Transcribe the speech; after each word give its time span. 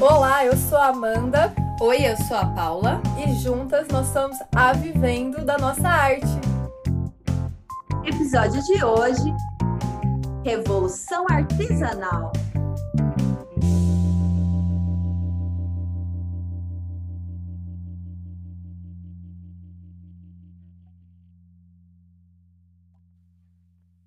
Olá, 0.00 0.46
eu 0.46 0.56
sou 0.56 0.78
a 0.78 0.86
Amanda. 0.86 1.52
Oi, 1.78 2.06
eu 2.06 2.16
sou 2.16 2.34
a 2.34 2.46
Paula. 2.46 3.02
E 3.18 3.34
juntas 3.34 3.86
nós 3.88 4.06
somos 4.06 4.38
a 4.56 4.72
Vivendo 4.72 5.44
da 5.44 5.58
Nossa 5.58 5.86
Arte. 5.86 6.24
Episódio 8.02 8.62
de 8.62 8.82
hoje: 8.82 9.30
Revolução 10.42 11.26
Artesanal. 11.28 12.32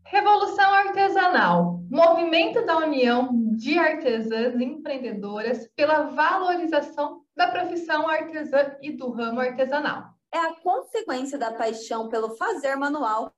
Revolução 0.06 0.74
Artesanal, 0.74 1.82
movimento 1.88 2.66
da 2.66 2.78
união 2.78 3.43
de 3.56 3.78
artesãs 3.78 4.60
empreendedoras 4.60 5.68
pela 5.76 6.10
valorização 6.10 7.26
da 7.36 7.52
profissão 7.52 8.08
artesã 8.08 8.78
e 8.82 8.92
do 8.92 9.12
ramo 9.12 9.40
artesanal. 9.40 10.14
É 10.34 10.38
a 10.38 10.56
consequência 10.56 11.38
da 11.38 11.54
paixão 11.54 12.10
pelo 12.10 12.36
fazer 12.36 12.76
manual, 12.76 13.34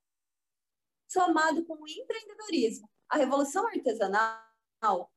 somado 1.08 1.66
com 1.66 1.76
o 1.76 1.88
empreendedorismo. 1.88 2.90
A 3.10 3.18
revolução 3.18 3.68
artesanal 3.68 4.40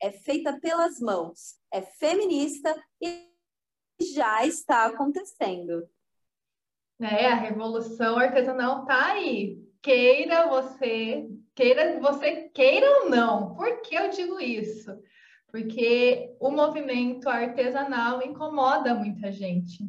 é 0.01 0.11
feita 0.11 0.59
pelas 0.61 1.01
mãos, 1.01 1.59
é 1.73 1.83
feminista 1.83 2.75
e 3.01 3.29
já 4.15 4.45
está 4.45 4.87
acontecendo. 4.87 5.89
É, 7.01 7.27
a 7.27 7.35
revolução 7.35 8.19
artesanal 8.19 8.83
está 8.83 9.13
aí, 9.13 9.65
queira 9.81 10.49
você, 10.49 11.29
queira 11.59 11.99
você 11.99 12.49
queira 12.55 12.87
ou 13.01 13.11
não. 13.11 13.53
Por 13.57 13.83
que 13.83 13.97
eu 13.97 14.11
digo 14.11 14.41
isso? 14.41 14.97
Porque 15.51 16.37
o 16.39 16.53
movimento 16.53 17.29
artesanal 17.29 18.23
incomoda 18.23 18.95
muita 18.95 19.33
gente. 19.33 19.85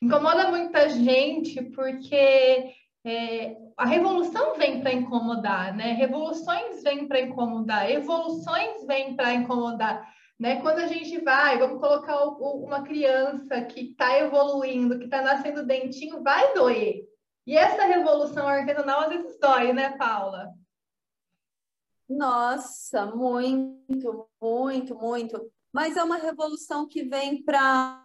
Incomoda 0.00 0.48
muita 0.48 0.88
gente 0.88 1.60
porque 1.70 2.72
é, 3.04 3.56
a 3.76 3.84
revolução 3.84 4.56
vem 4.56 4.80
para 4.80 4.92
incomodar, 4.92 5.74
né? 5.74 5.92
Revoluções 5.94 6.84
vêm 6.84 7.08
para 7.08 7.20
incomodar, 7.20 7.90
evoluções 7.90 8.86
vêm 8.86 9.16
para 9.16 9.34
incomodar. 9.34 10.08
Né? 10.38 10.60
Quando 10.60 10.78
a 10.78 10.86
gente 10.86 11.18
vai, 11.24 11.58
vamos 11.58 11.80
colocar 11.80 12.16
o, 12.26 12.64
uma 12.64 12.82
criança 12.82 13.60
que 13.62 13.90
está 13.90 14.20
evoluindo, 14.20 15.00
que 15.00 15.06
está 15.06 15.20
nascendo 15.20 15.66
dentinho, 15.66 16.22
vai 16.22 16.54
doer. 16.54 17.02
E 17.44 17.56
essa 17.56 17.86
revolução 17.86 18.46
artesanal 18.46 19.00
às 19.00 19.08
vezes 19.08 19.36
dói, 19.40 19.72
né, 19.72 19.96
Paula? 19.98 20.48
Nossa, 22.08 23.06
muito, 23.06 24.28
muito, 24.40 24.94
muito. 24.96 25.52
Mas 25.72 25.96
é 25.96 26.02
uma 26.02 26.16
revolução 26.16 26.88
que 26.88 27.02
vem 27.04 27.42
para. 27.42 28.04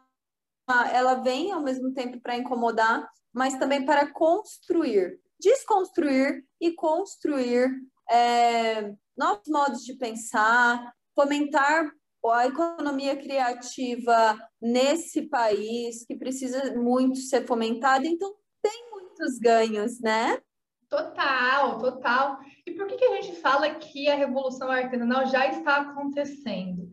Ela 0.91 1.15
vem 1.15 1.51
ao 1.51 1.61
mesmo 1.61 1.93
tempo 1.93 2.19
para 2.21 2.37
incomodar, 2.37 3.09
mas 3.33 3.57
também 3.57 3.85
para 3.85 4.11
construir, 4.11 5.19
desconstruir 5.39 6.45
e 6.59 6.71
construir 6.71 7.69
é, 8.09 8.93
novos 9.17 9.47
modos 9.47 9.83
de 9.83 9.95
pensar, 9.95 10.93
fomentar 11.15 11.91
a 12.31 12.47
economia 12.47 13.17
criativa 13.17 14.39
nesse 14.61 15.23
país, 15.23 16.05
que 16.05 16.15
precisa 16.15 16.73
muito 16.75 17.17
ser 17.17 17.45
fomentada. 17.45 18.07
Então, 18.07 18.33
tem 18.61 18.89
muitos 18.91 19.37
ganhos, 19.39 19.99
né? 19.99 20.39
Total, 20.87 21.77
total. 21.79 22.37
E 22.65 22.71
por 22.71 22.87
que, 22.87 22.95
que 22.95 23.05
a 23.05 23.21
gente 23.21 23.35
fala 23.37 23.69
que 23.75 24.09
a 24.09 24.15
revolução 24.15 24.71
artesanal 24.71 25.25
já 25.27 25.47
está 25.47 25.77
acontecendo? 25.77 26.89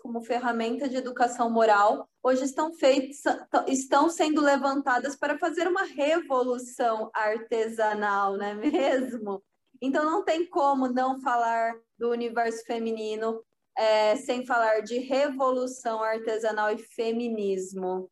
como 0.01 0.21
ferramenta 0.21 0.87
de 0.87 0.97
educação 0.97 1.49
moral, 1.49 2.07
hoje 2.23 2.43
estão 2.43 2.73
feitas, 2.73 3.21
estão 3.67 4.09
sendo 4.09 4.41
levantadas 4.41 5.15
para 5.15 5.37
fazer 5.37 5.67
uma 5.67 5.83
revolução 5.83 7.09
artesanal, 7.13 8.37
não 8.37 8.45
é 8.45 8.53
mesmo? 8.53 9.43
Então 9.81 10.05
não 10.05 10.23
tem 10.23 10.45
como 10.45 10.87
não 10.87 11.19
falar 11.19 11.73
do 11.97 12.09
universo 12.09 12.63
feminino 12.65 13.43
é, 13.77 14.15
sem 14.15 14.45
falar 14.45 14.81
de 14.81 14.99
revolução 14.99 16.01
artesanal 16.01 16.71
e 16.71 16.77
feminismo. 16.77 18.09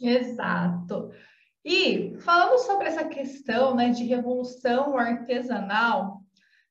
Exato. 0.00 1.10
E 1.64 2.16
falando 2.20 2.58
sobre 2.58 2.88
essa 2.88 3.04
questão 3.04 3.74
né, 3.74 3.90
de 3.90 4.04
revolução 4.04 4.96
artesanal, 4.96 6.19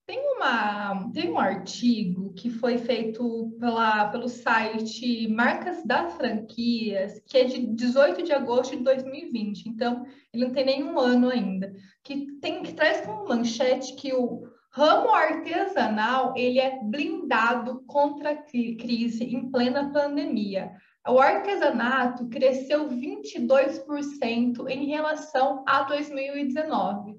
tem, 0.09 0.19
uma, 0.35 1.11
tem 1.13 1.29
um 1.29 1.37
artigo 1.37 2.33
que 2.33 2.49
foi 2.49 2.79
feito 2.79 3.55
pela, 3.59 4.07
pelo 4.07 4.27
site 4.27 5.27
Marcas 5.27 5.83
das 5.83 6.15
Franquias, 6.15 7.21
que 7.27 7.37
é 7.37 7.43
de 7.43 7.67
18 7.75 8.23
de 8.23 8.33
agosto 8.33 8.75
de 8.75 8.83
2020, 8.83 9.69
então 9.69 10.03
ele 10.33 10.45
não 10.45 10.51
tem 10.51 10.65
nenhum 10.65 10.97
ano 10.97 11.29
ainda, 11.29 11.71
que, 12.03 12.25
tem, 12.41 12.63
que 12.63 12.73
traz 12.73 13.05
como 13.05 13.27
manchete 13.27 13.93
que 13.93 14.11
o 14.11 14.47
Ramo 14.71 15.13
artesanal, 15.13 16.33
ele 16.35 16.59
é 16.59 16.79
blindado 16.83 17.83
contra 17.85 18.31
a 18.31 18.35
crise 18.35 19.23
em 19.23 19.51
plena 19.51 19.91
pandemia. 19.91 20.71
O 21.07 21.19
artesanato 21.19 22.27
cresceu 22.29 22.87
22% 22.87 24.67
em 24.69 24.85
relação 24.85 25.63
a 25.67 25.83
2019. 25.83 27.15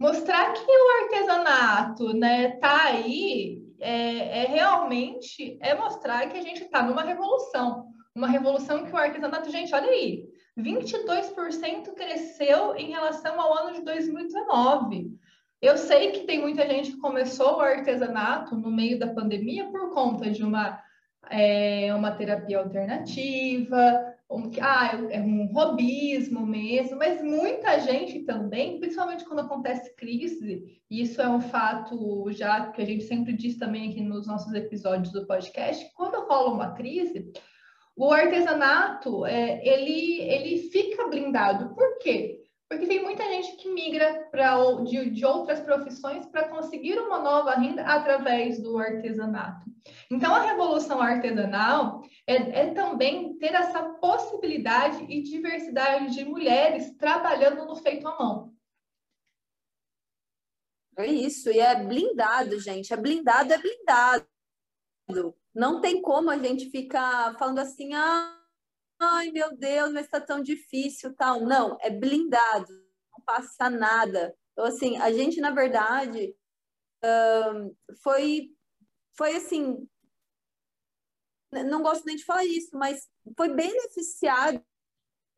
Mostrar 0.00 0.54
que 0.54 0.64
o 0.66 1.02
artesanato 1.02 2.14
né, 2.14 2.52
tá 2.52 2.84
aí 2.84 3.62
é, 3.78 4.44
é 4.44 4.46
realmente 4.46 5.58
é 5.60 5.74
mostrar 5.74 6.26
que 6.30 6.38
a 6.38 6.42
gente 6.42 6.62
está 6.62 6.82
numa 6.82 7.02
revolução. 7.02 7.90
Uma 8.14 8.26
revolução 8.26 8.86
que 8.86 8.92
o 8.92 8.96
artesanato, 8.96 9.50
gente, 9.50 9.74
olha 9.74 9.90
aí, 9.90 10.24
22% 10.58 11.92
cresceu 11.94 12.74
em 12.76 12.90
relação 12.90 13.38
ao 13.38 13.58
ano 13.58 13.74
de 13.74 13.82
2019. 13.82 15.12
Eu 15.60 15.76
sei 15.76 16.12
que 16.12 16.20
tem 16.20 16.40
muita 16.40 16.66
gente 16.66 16.92
que 16.92 16.98
começou 16.98 17.58
o 17.58 17.60
artesanato 17.60 18.56
no 18.56 18.70
meio 18.70 18.98
da 18.98 19.12
pandemia 19.12 19.70
por 19.70 19.92
conta 19.92 20.30
de 20.30 20.42
uma, 20.42 20.82
é, 21.28 21.94
uma 21.94 22.10
terapia 22.10 22.58
alternativa, 22.58 24.09
ah, 24.60 24.92
é 25.10 25.20
um 25.20 25.46
robismo 25.46 26.46
mesmo, 26.46 26.96
mas 26.96 27.20
muita 27.20 27.80
gente 27.80 28.20
também, 28.20 28.78
principalmente 28.78 29.24
quando 29.24 29.40
acontece 29.40 29.94
crise, 29.96 30.80
e 30.88 31.02
isso 31.02 31.20
é 31.20 31.28
um 31.28 31.40
fato 31.40 32.30
já 32.30 32.70
que 32.70 32.80
a 32.80 32.84
gente 32.84 33.04
sempre 33.04 33.32
diz 33.32 33.56
também 33.58 33.90
aqui 33.90 34.00
nos 34.00 34.28
nossos 34.28 34.54
episódios 34.54 35.12
do 35.12 35.26
podcast, 35.26 35.90
quando 35.96 36.26
rola 36.26 36.52
uma 36.52 36.74
crise, 36.74 37.32
o 37.96 38.12
artesanato, 38.12 39.26
é, 39.26 39.60
ele, 39.66 40.20
ele 40.22 40.58
fica 40.70 41.08
blindado. 41.08 41.74
Por 41.74 41.98
quê? 41.98 42.39
Porque 42.70 42.86
tem 42.86 43.02
muita 43.02 43.24
gente 43.24 43.56
que 43.56 43.68
migra 43.68 44.28
pra, 44.30 44.54
de, 44.84 45.10
de 45.10 45.26
outras 45.26 45.58
profissões 45.58 46.24
para 46.26 46.48
conseguir 46.48 47.00
uma 47.00 47.18
nova 47.18 47.56
renda 47.56 47.82
através 47.82 48.62
do 48.62 48.78
artesanato. 48.78 49.68
Então, 50.08 50.32
a 50.32 50.42
revolução 50.42 51.02
artesanal 51.02 52.00
é, 52.28 52.36
é 52.36 52.72
também 52.72 53.36
ter 53.38 53.54
essa 53.54 53.82
possibilidade 53.94 55.04
e 55.08 55.20
diversidade 55.20 56.14
de 56.14 56.24
mulheres 56.24 56.96
trabalhando 56.96 57.66
no 57.66 57.74
feito 57.74 58.06
à 58.06 58.16
mão. 58.16 58.54
É 60.96 61.06
isso, 61.06 61.50
e 61.50 61.58
é 61.58 61.74
blindado, 61.74 62.60
gente. 62.60 62.92
É 62.92 62.96
blindado, 62.96 63.52
é 63.52 63.58
blindado. 63.58 64.26
Não 65.52 65.80
tem 65.80 66.00
como 66.00 66.30
a 66.30 66.38
gente 66.38 66.70
ficar 66.70 67.36
falando 67.36 67.58
assim, 67.58 67.94
ah, 67.94 68.39
ai 69.00 69.30
meu 69.30 69.56
Deus, 69.56 69.92
mas 69.92 70.04
está 70.04 70.20
tão 70.20 70.42
difícil, 70.42 71.14
tal. 71.16 71.40
Não, 71.40 71.76
é 71.80 71.90
blindado, 71.90 72.72
não 73.12 73.24
passa 73.24 73.70
nada. 73.70 74.36
Então, 74.52 74.64
assim, 74.66 74.96
a 74.98 75.10
gente, 75.12 75.40
na 75.40 75.50
verdade, 75.50 76.36
foi, 78.02 78.54
foi 79.16 79.36
assim, 79.36 79.88
não 81.50 81.82
gosto 81.82 82.04
nem 82.04 82.16
de 82.16 82.24
falar 82.24 82.44
isso, 82.44 82.76
mas 82.76 83.08
foi 83.36 83.48
beneficiado 83.54 84.62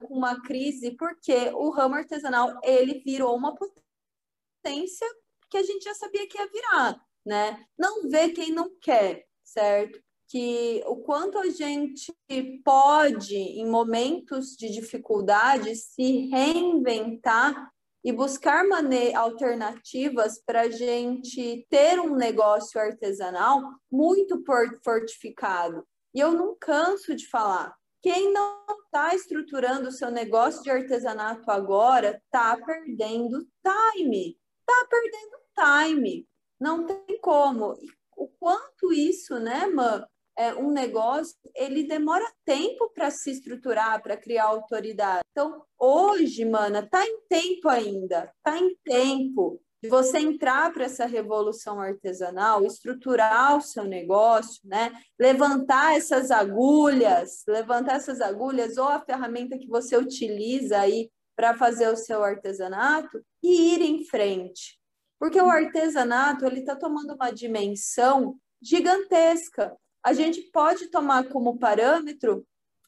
com 0.00 0.14
uma 0.14 0.42
crise 0.42 0.96
porque 0.96 1.50
o 1.54 1.70
ramo 1.70 1.94
artesanal 1.94 2.58
ele 2.64 3.00
virou 3.00 3.36
uma 3.36 3.54
potência 3.54 5.06
que 5.48 5.56
a 5.56 5.62
gente 5.62 5.84
já 5.84 5.94
sabia 5.94 6.26
que 6.28 6.36
ia 6.36 6.48
virar, 6.48 7.06
né? 7.24 7.64
Não 7.78 8.08
vê 8.08 8.30
quem 8.30 8.50
não 8.52 8.74
quer, 8.80 9.26
certo? 9.44 10.02
Que 10.32 10.82
o 10.86 10.96
quanto 10.96 11.36
a 11.36 11.50
gente 11.50 12.10
pode, 12.64 13.36
em 13.36 13.68
momentos 13.68 14.56
de 14.56 14.70
dificuldade, 14.70 15.76
se 15.76 16.28
reinventar 16.28 17.70
e 18.02 18.10
buscar 18.10 18.64
alternativas 19.14 20.42
para 20.44 20.62
a 20.62 20.70
gente 20.70 21.66
ter 21.68 22.00
um 22.00 22.16
negócio 22.16 22.80
artesanal 22.80 23.60
muito 23.90 24.42
fortificado. 24.82 25.86
E 26.14 26.20
eu 26.20 26.32
não 26.32 26.56
canso 26.58 27.14
de 27.14 27.28
falar. 27.28 27.76
Quem 28.00 28.32
não 28.32 28.64
está 28.86 29.14
estruturando 29.14 29.90
o 29.90 29.92
seu 29.92 30.10
negócio 30.10 30.62
de 30.62 30.70
artesanato 30.70 31.50
agora 31.50 32.22
está 32.24 32.56
perdendo 32.56 33.46
time. 33.62 34.38
Está 34.60 34.88
perdendo 34.88 35.86
time. 35.90 36.26
Não 36.58 36.86
tem 36.86 37.20
como. 37.20 37.74
o 38.16 38.28
quanto 38.38 38.92
isso, 38.92 39.38
né, 39.38 39.66
mano? 39.66 40.06
É, 40.36 40.54
um 40.54 40.70
negócio, 40.70 41.36
ele 41.54 41.86
demora 41.86 42.24
tempo 42.44 42.90
para 42.94 43.10
se 43.10 43.30
estruturar, 43.30 44.02
para 44.02 44.16
criar 44.16 44.44
autoridade. 44.44 45.22
Então, 45.30 45.62
hoje, 45.78 46.44
mana, 46.44 46.88
tá 46.88 47.06
em 47.06 47.20
tempo 47.28 47.68
ainda, 47.68 48.32
tá 48.42 48.58
em 48.58 48.74
tempo 48.82 49.60
de 49.82 49.88
você 49.88 50.18
entrar 50.18 50.72
para 50.72 50.84
essa 50.84 51.04
revolução 51.06 51.80
artesanal, 51.80 52.64
estruturar 52.64 53.56
o 53.56 53.60
seu 53.60 53.84
negócio, 53.84 54.60
né? 54.64 54.92
Levantar 55.18 55.96
essas 55.96 56.30
agulhas, 56.30 57.42
levantar 57.48 57.96
essas 57.96 58.20
agulhas 58.20 58.78
ou 58.78 58.88
a 58.88 59.00
ferramenta 59.00 59.58
que 59.58 59.66
você 59.66 59.96
utiliza 59.96 60.78
aí 60.78 61.10
para 61.34 61.56
fazer 61.56 61.88
o 61.88 61.96
seu 61.96 62.22
artesanato 62.22 63.20
e 63.42 63.74
ir 63.74 63.82
em 63.82 64.04
frente. 64.04 64.78
Porque 65.18 65.40
o 65.40 65.50
artesanato, 65.50 66.46
ele 66.46 66.60
está 66.60 66.76
tomando 66.76 67.14
uma 67.14 67.32
dimensão 67.32 68.36
gigantesca. 68.62 69.76
A 70.02 70.12
gente 70.12 70.42
pode 70.52 70.88
tomar 70.88 71.28
como 71.28 71.58
parâmetro 71.58 72.44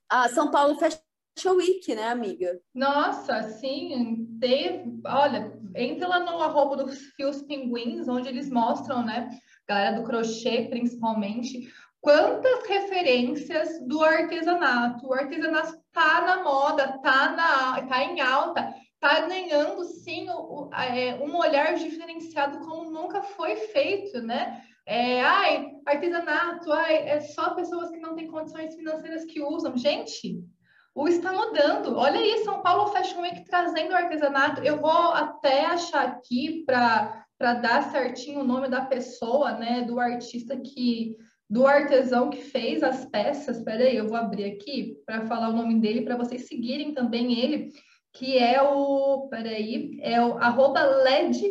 a 0.09 0.29
São 0.29 0.51
Paulo 0.51 0.77
Fashion 0.77 1.57
Week, 1.57 1.95
né, 1.95 2.09
amiga? 2.09 2.61
Nossa, 2.75 3.43
sim, 3.43 4.37
teve, 4.41 5.01
olha, 5.07 5.57
entra 5.77 6.09
lá 6.09 6.21
no 6.21 6.43
arroba 6.43 6.77
dos 6.77 6.99
Fios 7.17 7.43
Pinguins, 7.43 8.09
onde 8.09 8.29
eles 8.29 8.51
mostram, 8.51 9.05
né, 9.05 9.31
galera 9.67 9.97
do 9.97 10.05
crochê 10.05 10.67
principalmente, 10.69 11.73
quantas 12.01 12.67
referências 12.69 13.81
do 13.87 14.03
artesanato. 14.03 15.07
O 15.07 15.15
artesanato 15.15 15.79
tá 15.93 16.21
na 16.21 16.43
moda, 16.43 16.99
tá, 16.99 17.31
na, 17.31 17.83
tá 17.87 18.05
em 18.05 18.21
alta, 18.21 18.75
tá 19.01 19.21
ganhando, 19.21 19.85
sim, 19.85 20.27
é, 20.73 21.15
um 21.23 21.37
olhar 21.37 21.75
diferenciado 21.75 22.59
como 22.59 22.91
nunca 22.91 23.23
foi 23.23 23.57
feito, 23.57 24.21
né? 24.21 24.63
É, 24.87 25.23
ai, 25.23 25.73
artesanato, 25.87 26.71
ai, 26.71 27.09
é 27.09 27.21
só 27.21 27.55
pessoas 27.55 27.91
que 27.91 27.99
não 27.99 28.15
têm 28.15 28.29
condições 28.29 28.75
financeiras 28.75 29.25
que 29.25 29.43
usam. 29.43 29.77
Gente, 29.77 30.45
o 30.95 31.09
está 31.09 31.33
mudando. 31.33 31.97
Olha 31.97 32.21
aí, 32.21 32.45
São 32.45 32.63
Paulo 32.63 32.93
Fashion 32.93 33.23
Week 33.23 33.45
trazendo 33.45 33.95
artesanato. 33.95 34.63
Eu 34.63 34.81
vou 34.81 34.91
até 34.91 35.65
achar 35.65 36.07
aqui 36.07 36.65
para 36.67 37.25
dar 37.55 37.91
certinho 37.91 38.41
o 38.41 38.45
nome 38.45 38.69
da 38.69 38.85
pessoa, 38.85 39.53
né, 39.53 39.83
do 39.83 39.99
artista 39.99 40.57
que 40.57 41.17
do 41.49 41.67
artesão 41.67 42.31
que 42.31 42.43
fez 42.43 42.83
as 42.83 43.05
peças. 43.05 43.59
Espera 43.59 43.85
aí, 43.85 43.97
eu 43.97 44.09
vou 44.09 44.17
abrir 44.17 44.45
aqui 44.45 44.97
para 45.05 45.27
falar 45.27 45.51
o 45.51 45.57
nome 45.57 45.79
dele 45.81 46.03
para 46.03 46.17
vocês 46.17 46.47
seguirem 46.47 46.95
também 46.95 47.39
ele, 47.39 47.71
que 48.13 48.39
é 48.39 48.63
o, 48.63 49.29
peraí, 49.29 49.99
é 50.01 50.25
o 50.25 50.39
arroba 50.39 50.81
LED 50.83 51.45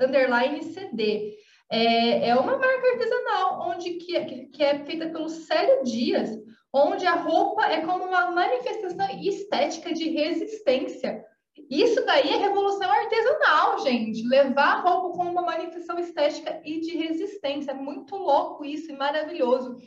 underline 0.00 0.62
CD. 0.62 1.35
É, 1.70 2.28
é 2.28 2.34
uma 2.36 2.58
marca 2.58 2.88
artesanal 2.92 3.68
onde 3.68 3.94
que, 3.94 4.46
que 4.46 4.62
é 4.62 4.84
feita 4.84 5.08
pelo 5.08 5.28
Célio 5.28 5.82
Dias 5.82 6.30
onde 6.76 7.06
a 7.06 7.14
roupa 7.14 7.64
é 7.66 7.80
como 7.80 8.04
uma 8.04 8.30
manifestação 8.30 9.08
estética 9.20 9.92
de 9.94 10.10
resistência. 10.10 11.24
Isso 11.70 12.04
daí 12.04 12.28
é 12.28 12.36
revolução 12.36 12.90
artesanal, 12.90 13.78
gente. 13.80 14.26
Levar 14.28 14.76
a 14.76 14.80
roupa 14.80 15.16
como 15.16 15.30
uma 15.30 15.42
manifestação 15.42 15.98
estética 15.98 16.60
e 16.64 16.80
de 16.80 16.96
resistência. 16.96 17.70
É 17.70 17.74
muito 17.74 18.14
louco 18.14 18.64
isso 18.64 18.92
e 18.92 18.96
maravilhoso. 18.96 19.78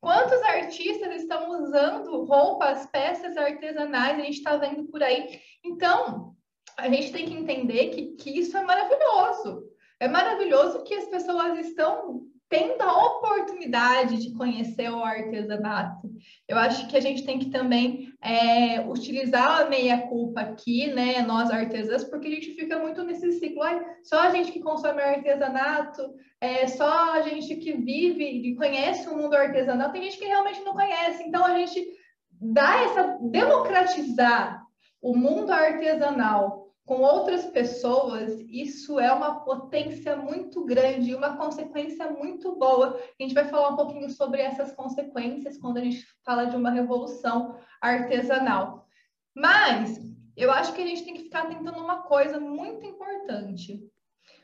Quantos 0.00 0.42
artistas 0.42 1.22
estão 1.22 1.48
usando 1.62 2.24
roupas, 2.24 2.86
peças 2.92 3.36
artesanais? 3.38 4.18
A 4.18 4.22
gente 4.22 4.36
está 4.36 4.56
vendo 4.58 4.84
por 4.84 5.02
aí. 5.02 5.40
Então, 5.64 6.34
a 6.76 6.90
gente 6.90 7.10
tem 7.10 7.24
que 7.24 7.34
entender 7.34 7.88
que, 7.88 8.16
que 8.16 8.38
isso 8.38 8.56
é 8.56 8.62
maravilhoso. 8.62 9.64
É 10.04 10.08
maravilhoso 10.08 10.84
que 10.84 10.92
as 10.92 11.06
pessoas 11.06 11.58
estão 11.60 12.26
tendo 12.46 12.82
a 12.82 13.06
oportunidade 13.06 14.18
de 14.18 14.34
conhecer 14.34 14.90
o 14.90 15.02
artesanato. 15.02 16.10
Eu 16.46 16.58
acho 16.58 16.86
que 16.88 16.96
a 16.98 17.00
gente 17.00 17.24
tem 17.24 17.38
que 17.38 17.48
também 17.48 18.12
é, 18.22 18.80
utilizar 18.86 19.62
a 19.62 19.64
meia-culpa 19.64 20.42
aqui, 20.42 20.88
né, 20.88 21.22
nós 21.22 21.50
artesãs, 21.50 22.04
porque 22.04 22.28
a 22.28 22.30
gente 22.32 22.52
fica 22.52 22.78
muito 22.78 23.02
nesse 23.02 23.32
ciclo, 23.32 23.62
ai, 23.62 23.82
só 24.02 24.20
a 24.20 24.30
gente 24.30 24.52
que 24.52 24.60
consome 24.60 25.00
artesanato, 25.00 26.02
é, 26.38 26.66
só 26.66 27.14
a 27.14 27.22
gente 27.22 27.56
que 27.56 27.72
vive 27.72 28.24
e 28.24 28.56
conhece 28.56 29.08
o 29.08 29.16
mundo 29.16 29.34
artesanal, 29.34 29.90
tem 29.90 30.02
gente 30.02 30.18
que 30.18 30.26
realmente 30.26 30.60
não 30.60 30.74
conhece, 30.74 31.22
então 31.22 31.46
a 31.46 31.56
gente 31.56 31.82
dá 32.30 32.82
essa, 32.82 33.18
democratizar 33.22 34.62
o 35.00 35.16
mundo 35.16 35.50
artesanal 35.50 36.63
com 36.86 37.00
outras 37.00 37.46
pessoas, 37.46 38.38
isso 38.46 39.00
é 39.00 39.10
uma 39.10 39.40
potência 39.40 40.16
muito 40.16 40.64
grande 40.66 41.10
e 41.10 41.14
uma 41.14 41.36
consequência 41.36 42.10
muito 42.10 42.54
boa. 42.56 43.00
A 43.18 43.22
gente 43.22 43.34
vai 43.34 43.46
falar 43.46 43.70
um 43.70 43.76
pouquinho 43.76 44.10
sobre 44.10 44.42
essas 44.42 44.72
consequências 44.72 45.56
quando 45.56 45.78
a 45.78 45.80
gente 45.80 46.06
fala 46.22 46.44
de 46.44 46.56
uma 46.56 46.70
revolução 46.70 47.58
artesanal. 47.80 48.86
Mas 49.34 49.98
eu 50.36 50.52
acho 50.52 50.74
que 50.74 50.82
a 50.82 50.86
gente 50.86 51.04
tem 51.04 51.14
que 51.14 51.22
ficar 51.22 51.44
atento 51.44 51.72
numa 51.72 52.02
coisa 52.02 52.38
muito 52.38 52.84
importante. 52.84 53.82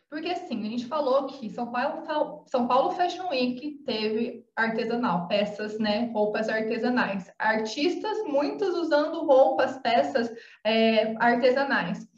Porque 0.09 0.31
assim, 0.31 0.67
a 0.67 0.71
gente 0.71 0.87
falou 0.87 1.27
que 1.27 1.51
São 1.51 1.71
Paulo, 1.71 2.45
São 2.49 2.67
Paulo 2.67 2.91
Fashion 2.93 3.29
Week 3.29 3.83
teve 3.85 4.45
artesanal, 4.57 5.29
peças, 5.29 5.79
né, 5.79 6.11
roupas 6.13 6.49
artesanais. 6.49 7.31
Artistas, 7.39 8.25
muitos 8.27 8.75
usando 8.75 9.25
roupas, 9.25 9.79
peças 9.79 10.33
é, 10.65 11.15
artesanais 11.19 12.10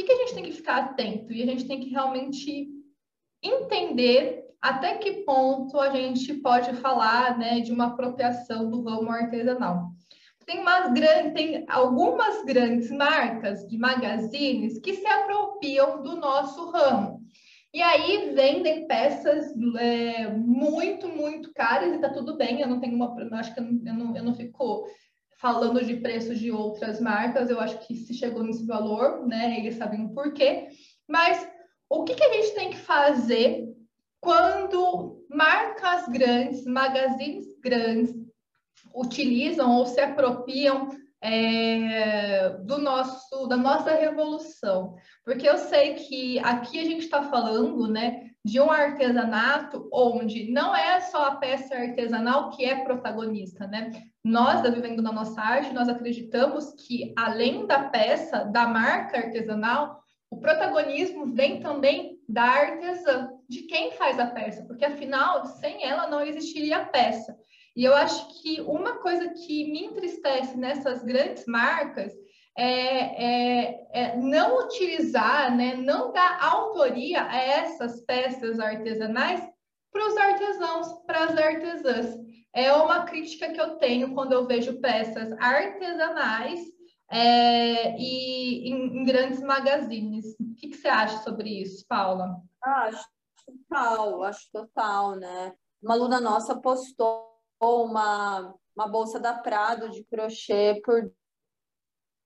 que, 0.00 0.04
que 0.04 0.12
a 0.12 0.16
gente 0.16 0.34
tem 0.34 0.44
que 0.44 0.52
ficar 0.52 0.78
atento? 0.78 1.32
E 1.32 1.42
a 1.42 1.46
gente 1.46 1.66
tem 1.66 1.80
que 1.80 1.90
realmente 1.90 2.68
entender 3.42 4.44
até 4.60 4.98
que 4.98 5.24
ponto 5.24 5.78
a 5.78 5.90
gente 5.90 6.34
pode 6.34 6.74
falar 6.76 7.38
né, 7.38 7.60
de 7.60 7.72
uma 7.72 7.86
apropriação 7.86 8.70
do 8.70 8.82
ramo 8.82 9.10
artesanal. 9.10 9.90
Tem, 10.44 10.62
grandes, 10.92 11.32
tem 11.32 11.64
algumas 11.68 12.44
grandes 12.44 12.90
marcas 12.90 13.66
de 13.68 13.78
magazines 13.78 14.78
que 14.80 14.94
se 14.94 15.06
apropriam 15.06 16.02
do 16.02 16.16
nosso 16.16 16.70
ramo. 16.70 17.20
E 17.72 17.80
aí 17.80 18.32
vendem 18.34 18.86
peças 18.88 19.54
é, 19.78 20.26
muito, 20.28 21.08
muito 21.08 21.52
caras 21.54 21.94
e 21.94 22.00
tá 22.00 22.10
tudo 22.10 22.36
bem, 22.36 22.60
eu 22.60 22.68
não 22.68 22.80
tenho 22.80 22.96
uma. 22.96 23.14
Acho 23.38 23.54
que 23.54 23.60
eu 23.60 23.64
não, 23.64 23.80
eu 23.86 23.94
não, 23.94 24.16
eu 24.16 24.24
não 24.24 24.34
fico 24.34 24.86
falando 25.40 25.82
de 25.84 25.96
preços 25.96 26.38
de 26.38 26.52
outras 26.52 27.00
marcas, 27.00 27.48
eu 27.48 27.58
acho 27.58 27.78
que 27.86 27.96
se 27.96 28.12
chegou 28.12 28.42
nesse 28.42 28.66
valor, 28.66 29.26
né? 29.26 29.58
Eles 29.58 29.76
sabem 29.76 30.04
o 30.04 30.10
porquê. 30.10 30.68
Mas 31.08 31.48
o 31.88 32.04
que, 32.04 32.14
que 32.14 32.22
a 32.22 32.32
gente 32.34 32.54
tem 32.54 32.70
que 32.70 32.76
fazer 32.76 33.66
quando 34.20 35.24
marcas 35.30 36.06
grandes, 36.08 36.64
magazines 36.66 37.46
grandes, 37.58 38.14
utilizam 38.94 39.76
ou 39.76 39.86
se 39.86 40.00
apropriam 40.00 40.90
é, 41.22 42.50
do 42.60 42.76
nosso, 42.76 43.46
da 43.46 43.56
nossa 43.56 43.94
revolução? 43.94 44.94
Porque 45.24 45.48
eu 45.48 45.56
sei 45.56 45.94
que 45.94 46.38
aqui 46.40 46.78
a 46.78 46.84
gente 46.84 47.04
está 47.04 47.22
falando, 47.22 47.88
né? 47.88 48.29
De 48.44 48.60
um 48.60 48.70
artesanato 48.70 49.88
onde 49.92 50.50
não 50.50 50.74
é 50.74 51.00
só 51.00 51.26
a 51.26 51.36
peça 51.36 51.74
artesanal 51.74 52.50
que 52.50 52.64
é 52.64 52.84
protagonista, 52.84 53.66
né? 53.66 53.90
Nós, 54.24 54.62
da 54.62 54.70
Vivendo 54.70 55.02
na 55.02 55.12
Nossa 55.12 55.40
Arte, 55.40 55.72
nós 55.72 55.88
acreditamos 55.88 56.72
que, 56.74 57.12
além 57.16 57.66
da 57.66 57.88
peça, 57.88 58.44
da 58.44 58.66
marca 58.66 59.18
artesanal, 59.18 60.00
o 60.30 60.38
protagonismo 60.38 61.26
vem 61.26 61.60
também 61.60 62.18
da 62.28 62.44
artesã, 62.44 63.30
de 63.48 63.62
quem 63.62 63.92
faz 63.92 64.18
a 64.18 64.26
peça, 64.26 64.64
porque, 64.64 64.84
afinal, 64.84 65.44
sem 65.44 65.84
ela 65.84 66.08
não 66.08 66.22
existiria 66.22 66.78
a 66.78 66.84
peça. 66.84 67.36
E 67.76 67.84
eu 67.84 67.94
acho 67.94 68.40
que 68.40 68.60
uma 68.60 68.98
coisa 68.98 69.28
que 69.30 69.70
me 69.70 69.84
entristece 69.84 70.56
nessas 70.56 71.02
grandes 71.02 71.46
marcas 71.46 72.12
é, 72.56 72.64
é, 72.64 73.88
é, 73.92 74.16
não 74.16 74.64
utilizar, 74.64 75.54
né, 75.56 75.74
não 75.74 76.12
dar 76.12 76.42
autoria 76.42 77.24
a 77.24 77.36
essas 77.36 78.00
peças 78.02 78.58
artesanais 78.58 79.40
para 79.92 80.06
os 80.06 80.16
artesãos, 80.16 80.88
para 81.06 81.24
as 81.24 81.36
artesãs. 81.36 82.18
É 82.52 82.72
uma 82.72 83.04
crítica 83.04 83.52
que 83.52 83.60
eu 83.60 83.76
tenho 83.76 84.14
quando 84.14 84.32
eu 84.32 84.46
vejo 84.46 84.80
peças 84.80 85.32
artesanais 85.38 86.60
é, 87.10 87.96
e 87.98 88.70
em, 88.70 88.98
em, 88.98 89.04
grandes 89.04 89.40
magazines. 89.40 90.36
O 90.40 90.54
que, 90.56 90.68
que, 90.68 90.76
você 90.76 90.88
acha 90.88 91.18
sobre 91.18 91.62
isso, 91.62 91.84
Paula? 91.88 92.40
Acho 92.62 93.08
total, 93.46 94.22
acho 94.24 94.50
total, 94.52 95.16
né? 95.16 95.54
Uma 95.82 95.94
aluna 95.94 96.20
nossa 96.20 96.60
postou 96.60 97.30
uma, 97.60 98.54
uma 98.76 98.88
bolsa 98.88 99.18
da 99.18 99.34
Prado 99.34 99.90
de 99.90 100.04
crochê 100.04 100.80
por 100.84 101.10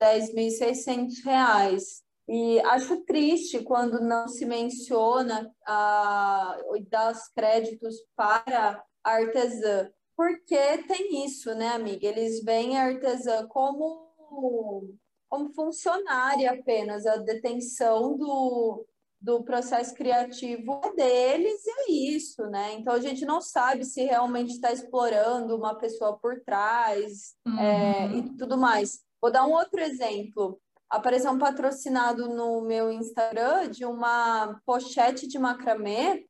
10.600 0.04 1.25
reais. 1.25 2.02
E 2.28 2.61
acho 2.61 3.04
triste 3.04 3.62
quando 3.62 4.00
não 4.00 4.26
se 4.28 4.46
menciona 4.46 5.50
a, 5.66 6.56
das 6.88 7.28
créditos 7.28 7.96
para 8.16 8.82
a 9.02 9.11
artesã, 9.11 9.90
porque 10.16 10.78
tem 10.88 11.25
isso, 11.26 11.54
né, 11.54 11.68
amiga? 11.68 12.06
Eles 12.06 12.42
veem 12.42 12.78
a 12.78 12.84
artesã 12.84 13.46
como, 13.46 14.94
como 15.28 15.52
funcionária 15.52 16.52
apenas, 16.52 17.04
a 17.04 17.16
detenção 17.16 18.16
do, 18.16 18.87
do 19.20 19.44
processo 19.44 19.94
criativo 19.94 20.80
é 20.84 20.94
deles 20.94 21.62
e 21.66 21.70
é 21.70 21.92
isso, 22.16 22.42
né? 22.46 22.75
Então 22.75 22.94
a 22.94 23.00
gente 23.00 23.26
não 23.26 23.40
sabe 23.40 23.84
se 23.84 24.02
realmente 24.02 24.52
está 24.52 24.73
explorando 24.73 25.56
uma 25.56 25.75
pessoa 25.75 26.18
por 26.18 26.40
trás 26.40 27.34
uhum. 27.46 27.58
é, 27.58 28.16
e 28.16 28.37
tudo 28.37 28.56
mais. 28.56 29.03
Vou 29.24 29.32
dar 29.32 29.46
um 29.46 29.52
outro 29.52 29.80
exemplo. 29.80 30.60
Apareceu 30.86 31.30
um 31.30 31.38
patrocinado 31.38 32.28
no 32.28 32.60
meu 32.60 32.92
Instagram 32.92 33.70
de 33.70 33.86
uma 33.86 34.60
pochete 34.66 35.26
de 35.26 35.38
macramê 35.38 36.28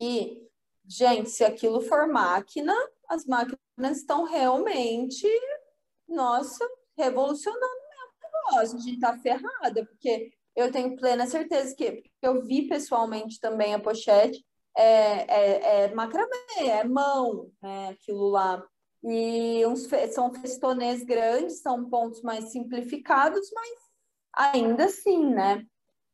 e, 0.00 0.40
gente, 0.86 1.28
se 1.28 1.42
aquilo 1.42 1.80
for 1.80 2.06
máquina, 2.06 2.72
as 3.08 3.26
máquinas 3.26 3.58
estão 3.96 4.22
realmente, 4.22 5.26
nossa, 6.06 6.64
revolucionando 6.96 7.64
o 7.64 8.52
negócio. 8.52 8.78
A 8.78 8.80
gente 8.80 8.94
está 8.94 9.18
ferrada, 9.18 9.84
porque 9.84 10.32
eu 10.54 10.70
tenho 10.70 10.94
plena 10.94 11.26
certeza 11.26 11.74
que 11.74 12.04
eu 12.22 12.42
vi 12.42 12.68
pessoalmente 12.68 13.40
também 13.40 13.74
a 13.74 13.80
pochete, 13.80 14.46
é, 14.76 14.84
é, 14.84 15.84
é 15.86 15.94
macramê, 15.96 16.28
é 16.60 16.84
mão, 16.84 17.50
né, 17.60 17.88
aquilo 17.88 18.28
lá. 18.28 18.64
E 19.02 19.64
uns, 19.66 19.88
são 20.12 20.32
festonês 20.34 21.02
grandes, 21.02 21.60
são 21.60 21.88
pontos 21.88 22.22
mais 22.22 22.52
simplificados, 22.52 23.50
mas 23.54 23.70
ainda 24.34 24.84
assim, 24.84 25.26
né? 25.26 25.64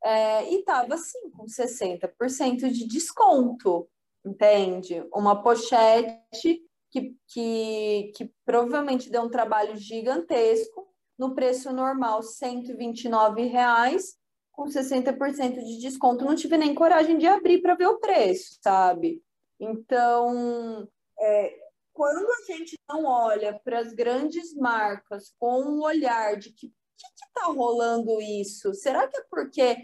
É, 0.04 0.52
e 0.52 0.62
tava 0.62 0.94
assim, 0.94 1.30
com 1.30 1.46
60% 1.46 2.70
de 2.70 2.86
desconto, 2.86 3.88
entende? 4.24 5.04
Uma 5.12 5.42
pochete 5.42 6.62
que, 6.90 7.16
que, 7.28 8.12
que 8.14 8.32
provavelmente 8.44 9.10
deu 9.10 9.22
um 9.22 9.30
trabalho 9.30 9.76
gigantesco, 9.76 10.86
no 11.18 11.34
preço 11.34 11.72
normal, 11.72 12.22
129 12.22 13.46
reais, 13.46 14.16
com 14.52 14.64
60% 14.64 15.62
de 15.62 15.78
desconto, 15.80 16.24
não 16.24 16.34
tive 16.34 16.56
nem 16.56 16.74
coragem 16.74 17.18
de 17.18 17.26
abrir 17.26 17.60
para 17.60 17.74
ver 17.74 17.86
o 17.86 17.98
preço, 17.98 18.58
sabe? 18.62 19.22
Então, 19.58 20.88
é, 21.18 21.65
quando 21.96 22.30
a 22.30 22.52
gente 22.52 22.78
não 22.86 23.06
olha 23.06 23.58
para 23.64 23.80
as 23.80 23.94
grandes 23.94 24.54
marcas 24.54 25.32
com 25.38 25.62
um 25.62 25.82
olhar 25.82 26.36
de 26.36 26.52
que 26.52 26.68
que 26.68 27.24
está 27.24 27.46
rolando 27.46 28.20
isso? 28.20 28.74
Será 28.74 29.06
que 29.08 29.18
é 29.18 29.24
porque 29.30 29.76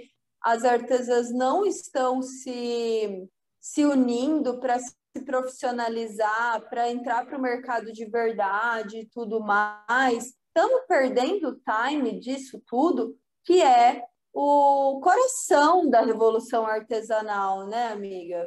as 0.42 0.64
artesãs 0.64 1.32
não 1.32 1.64
estão 1.64 2.22
se, 2.22 3.28
se 3.60 3.84
unindo 3.84 4.58
para 4.60 4.78
se 4.78 4.94
profissionalizar, 5.24 6.68
para 6.68 6.90
entrar 6.90 7.26
para 7.26 7.38
o 7.38 7.42
mercado 7.42 7.92
de 7.92 8.04
verdade 8.06 9.00
e 9.00 9.06
tudo 9.06 9.40
mais? 9.40 10.34
Estamos 10.46 10.82
perdendo 10.86 11.48
o 11.48 11.60
time 11.60 12.18
disso 12.18 12.62
tudo, 12.66 13.16
que 13.44 13.62
é 13.62 14.04
o 14.34 15.00
coração 15.02 15.88
da 15.88 16.00
revolução 16.00 16.66
artesanal, 16.66 17.66
né, 17.66 17.88
amiga? 17.88 18.46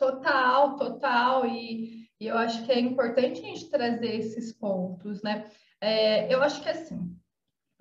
Total, 0.00 0.76
total. 0.76 1.46
E, 1.46 2.08
e 2.18 2.26
eu 2.26 2.38
acho 2.38 2.64
que 2.64 2.72
é 2.72 2.80
importante 2.80 3.40
a 3.40 3.44
gente 3.44 3.68
trazer 3.68 4.16
esses 4.16 4.50
pontos, 4.50 5.22
né? 5.22 5.50
É, 5.78 6.32
eu 6.32 6.42
acho 6.42 6.62
que 6.62 6.70
assim, 6.70 7.14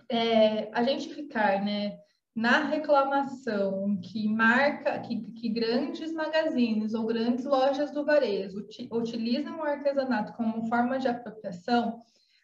é, 0.09 0.69
a 0.73 0.83
gente 0.83 1.13
ficar, 1.13 1.63
né, 1.63 1.97
na 2.35 2.65
reclamação 2.65 3.99
que 4.01 4.27
marca, 4.27 4.99
que, 4.99 5.31
que 5.31 5.47
grandes 5.47 6.11
magazines 6.13 6.93
ou 6.93 7.05
grandes 7.05 7.45
lojas 7.45 7.91
do 7.91 8.05
varejo 8.05 8.67
utilizam 8.91 9.57
o 9.57 9.63
artesanato 9.63 10.33
como 10.33 10.67
forma 10.67 10.99
de 10.99 11.07
apropriação, 11.07 12.01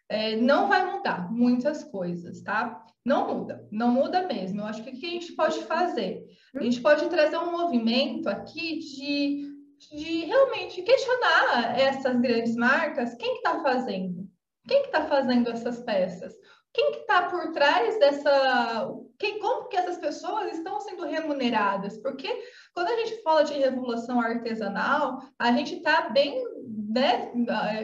é, 0.08 0.36
não 0.36 0.68
vai 0.68 0.90
mudar 0.90 1.30
muitas 1.30 1.84
coisas, 1.84 2.40
tá? 2.40 2.82
Não 3.04 3.28
muda, 3.28 3.66
não 3.70 3.90
muda 3.90 4.26
mesmo. 4.26 4.60
Eu 4.60 4.66
acho 4.66 4.82
que 4.82 4.90
o 4.90 4.92
que 4.98 5.06
a 5.06 5.10
gente 5.10 5.32
pode 5.32 5.62
fazer? 5.64 6.24
A 6.54 6.62
gente 6.62 6.80
pode 6.80 7.08
trazer 7.08 7.36
um 7.38 7.52
movimento 7.52 8.28
aqui 8.28 8.78
de, 8.78 9.45
de 9.78 10.24
realmente 10.24 10.82
questionar 10.82 11.78
essas 11.78 12.18
grandes 12.20 12.56
marcas, 12.56 13.14
quem 13.14 13.36
está 13.36 13.60
fazendo? 13.62 14.28
Quem 14.66 14.82
que 14.82 14.88
está 14.88 15.06
fazendo 15.06 15.50
essas 15.50 15.80
peças? 15.82 16.34
Quem 16.72 16.92
que 16.92 16.98
está 16.98 17.22
por 17.30 17.52
trás 17.52 17.98
dessa... 17.98 18.90
Quem, 19.18 19.38
como 19.38 19.68
que 19.68 19.76
essas 19.76 19.96
pessoas 19.96 20.52
estão 20.52 20.78
sendo 20.80 21.06
remuneradas? 21.06 21.96
Porque 21.98 22.28
quando 22.74 22.88
a 22.88 22.96
gente 22.96 23.22
fala 23.22 23.44
de 23.44 23.54
revolução 23.54 24.20
artesanal, 24.20 25.22
a 25.38 25.52
gente 25.52 25.76
está 25.76 26.10
bem 26.10 26.44
né, 26.66 27.30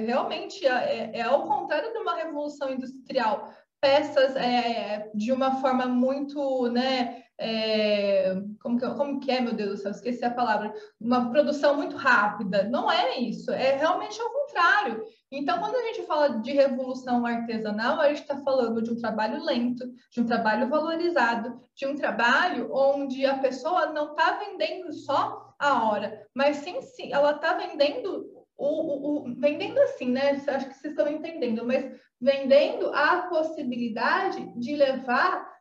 realmente 0.07 0.67
é, 0.67 1.11
é, 1.15 1.23
ao 1.23 1.47
contrário 1.47 1.93
de 1.93 1.99
uma 1.99 2.17
revolução 2.17 2.73
industrial, 2.73 3.53
peças 3.81 4.35
é, 4.37 5.11
de 5.15 5.33
uma 5.33 5.61
forma 5.61 5.87
muito, 5.87 6.69
né, 6.69 7.22
é, 7.39 8.35
como, 8.61 8.79
que, 8.79 8.87
como 8.95 9.21
que 9.21 9.31
é, 9.31 9.41
meu 9.41 9.55
Deus 9.55 9.71
do 9.71 9.77
céu, 9.77 9.91
esqueci 9.91 10.25
a 10.25 10.31
palavra, 10.31 10.73
uma 11.01 11.31
produção 11.31 11.77
muito 11.77 11.97
rápida. 11.97 12.65
Não 12.65 12.91
é 12.91 13.19
isso, 13.19 13.51
é 13.51 13.77
realmente 13.77 14.21
ao 14.21 14.31
contrário. 14.31 15.03
Então, 15.31 15.59
quando 15.59 15.77
a 15.77 15.83
gente 15.85 16.07
fala 16.07 16.41
de 16.41 16.53
revolução 16.53 17.25
artesanal, 17.25 17.99
a 17.99 18.09
gente 18.09 18.21
está 18.21 18.37
falando 18.39 18.83
de 18.83 18.91
um 18.91 18.97
trabalho 18.97 19.43
lento, 19.43 19.91
de 20.11 20.21
um 20.21 20.27
trabalho 20.27 20.69
valorizado, 20.69 21.59
de 21.75 21.87
um 21.87 21.97
trabalho 21.97 22.69
onde 22.73 23.25
a 23.25 23.39
pessoa 23.39 23.87
não 23.87 24.11
está 24.11 24.33
vendendo 24.33 24.93
só 24.93 25.55
a 25.59 25.89
hora, 25.89 26.27
mas 26.35 26.57
sim, 26.57 26.83
sim 26.83 27.13
ela 27.13 27.33
está 27.33 27.55
vendendo 27.55 28.27
o, 28.59 28.67
o, 28.67 29.31
o, 29.31 29.35
vendendo 29.37 29.81
assim, 29.81 30.11
né? 30.11 30.33
Acho 30.47 30.69
que 30.69 30.75
vocês 30.75 30.93
estão 30.93 31.09
entendendo, 31.09 31.65
mas 31.67 31.91
vendendo 32.21 32.93
a 32.95 33.23
possibilidade 33.23 34.53
de 34.57 34.77
levar 34.77 35.52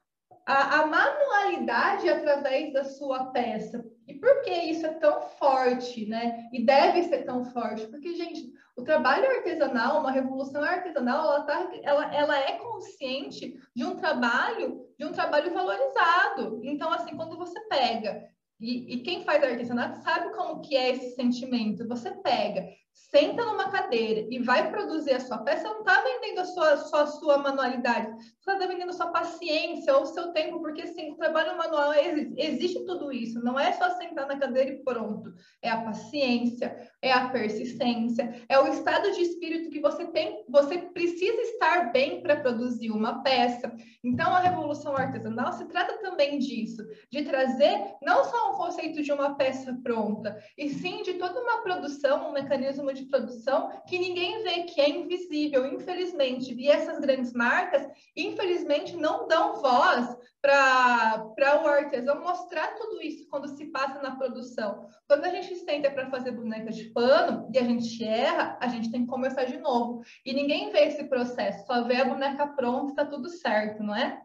a, 0.51 0.81
a, 0.81 0.87
manualidade 0.87 2.09
através 2.09 2.73
da 2.73 2.83
sua 2.83 3.25
peça. 3.31 3.85
E 4.07 4.15
por 4.15 4.41
que 4.41 4.51
isso 4.51 4.85
é 4.85 4.93
tão 4.95 5.21
forte, 5.21 6.05
né? 6.05 6.49
E 6.51 6.65
deve 6.65 7.03
ser 7.03 7.23
tão 7.23 7.45
forte? 7.45 7.87
Porque, 7.87 8.13
gente, 8.15 8.51
o 8.75 8.83
trabalho 8.83 9.29
artesanal, 9.29 10.01
uma 10.01 10.11
revolução 10.11 10.61
artesanal, 10.61 11.23
ela, 11.23 11.43
tá, 11.43 11.71
ela, 11.83 12.15
ela 12.15 12.37
é 12.37 12.57
consciente 12.57 13.55
de 13.73 13.85
um 13.85 13.95
trabalho, 13.95 14.85
de 14.99 15.05
um 15.05 15.13
trabalho 15.13 15.53
valorizado. 15.53 16.59
Então, 16.63 16.91
assim, 16.91 17.15
quando 17.15 17.37
você 17.37 17.59
pega 17.67 18.29
e, 18.61 18.93
e, 18.93 18.99
quem 18.99 19.23
faz 19.23 19.43
artesanato 19.43 20.03
sabe 20.03 20.35
como 20.35 20.61
que 20.61 20.77
é 20.77 20.91
esse 20.91 21.15
sentimento. 21.15 21.87
Você 21.87 22.11
pega, 22.11 22.63
senta 22.93 23.45
numa 23.45 23.69
cadeira 23.69 24.25
e 24.29 24.39
vai 24.39 24.71
produzir 24.71 25.11
a 25.11 25.19
sua 25.19 25.39
peça, 25.39 25.67
não 25.67 25.79
está 25.79 26.01
vendendo 26.01 26.39
a 26.39 26.45
sua, 26.45 26.77
só 26.77 27.01
a 27.01 27.07
sua 27.07 27.37
manualidade, 27.37 28.07
você 28.39 28.51
está 28.51 28.65
vendendo 28.65 28.89
a 28.89 28.93
sua 28.93 29.07
paciência 29.07 29.95
ou 29.95 30.03
o 30.03 30.05
seu 30.07 30.31
tempo, 30.31 30.59
porque 30.59 30.87
sim, 30.87 31.11
o 31.11 31.15
trabalho 31.15 31.57
manual 31.57 31.93
existe 31.93 32.85
tudo 32.85 33.11
isso, 33.11 33.43
não 33.43 33.59
é 33.59 33.73
só 33.73 33.89
sentar 33.97 34.27
na 34.27 34.37
cadeira 34.37 34.71
e 34.71 34.83
pronto. 34.83 35.33
É 35.61 35.69
a 35.69 35.81
paciência, 35.81 36.89
é 37.01 37.11
a 37.11 37.29
persistência, 37.29 38.43
é 38.47 38.59
o 38.59 38.67
estado 38.67 39.11
de 39.11 39.21
espírito 39.21 39.69
que 39.69 39.79
você 39.79 40.05
tem, 40.07 40.43
você 40.47 40.77
precisa 40.77 41.41
estar 41.41 41.91
bem 41.91 42.21
para 42.21 42.39
produzir 42.39 42.91
uma 42.91 43.21
peça. 43.21 43.71
Então, 44.03 44.33
a 44.33 44.39
revolução 44.39 44.95
artesanal 44.95 45.51
se 45.53 45.65
trata 45.65 45.97
também 46.01 46.39
disso, 46.39 46.83
de 47.11 47.23
trazer 47.23 47.95
não 48.01 48.23
só 48.23 48.51
um 48.51 48.57
conceito 48.57 49.01
de 49.01 49.11
uma 49.11 49.35
peça 49.35 49.77
pronta, 49.83 50.41
e 50.57 50.69
sim 50.69 51.03
de 51.03 51.15
toda 51.15 51.39
uma 51.39 51.61
produção, 51.61 52.29
um 52.29 52.33
mecanismo 52.33 52.80
mecanismo 52.81 52.93
de 52.93 53.05
produção 53.05 53.69
que 53.87 53.97
ninguém 53.97 54.43
vê, 54.43 54.63
que 54.63 54.81
é 54.81 54.89
invisível, 54.89 55.65
infelizmente. 55.65 56.53
E 56.53 56.67
essas 56.67 56.99
grandes 56.99 57.31
marcas, 57.33 57.87
infelizmente, 58.15 58.95
não 58.95 59.27
dão 59.27 59.61
voz 59.61 60.17
para 60.41 61.61
o 61.63 61.67
artesão 61.67 62.19
mostrar 62.21 62.75
tudo 62.75 63.01
isso 63.01 63.27
quando 63.29 63.47
se 63.47 63.67
passa 63.67 64.01
na 64.01 64.15
produção. 64.15 64.89
Quando 65.07 65.25
a 65.25 65.29
gente 65.29 65.55
senta 65.57 65.91
para 65.91 66.09
fazer 66.09 66.31
boneca 66.31 66.71
de 66.71 66.85
pano 66.85 67.49
e 67.53 67.59
a 67.59 67.63
gente 67.63 68.03
erra, 68.03 68.57
a 68.59 68.67
gente 68.67 68.91
tem 68.91 69.01
que 69.01 69.09
começar 69.09 69.45
de 69.45 69.57
novo. 69.57 70.01
E 70.25 70.33
ninguém 70.33 70.71
vê 70.71 70.85
esse 70.85 71.03
processo, 71.05 71.65
só 71.65 71.83
vê 71.83 71.97
a 71.97 72.05
boneca 72.05 72.47
pronta 72.47 72.91
está 72.91 73.05
tudo 73.05 73.29
certo, 73.29 73.83
não 73.83 73.95
é? 73.95 74.21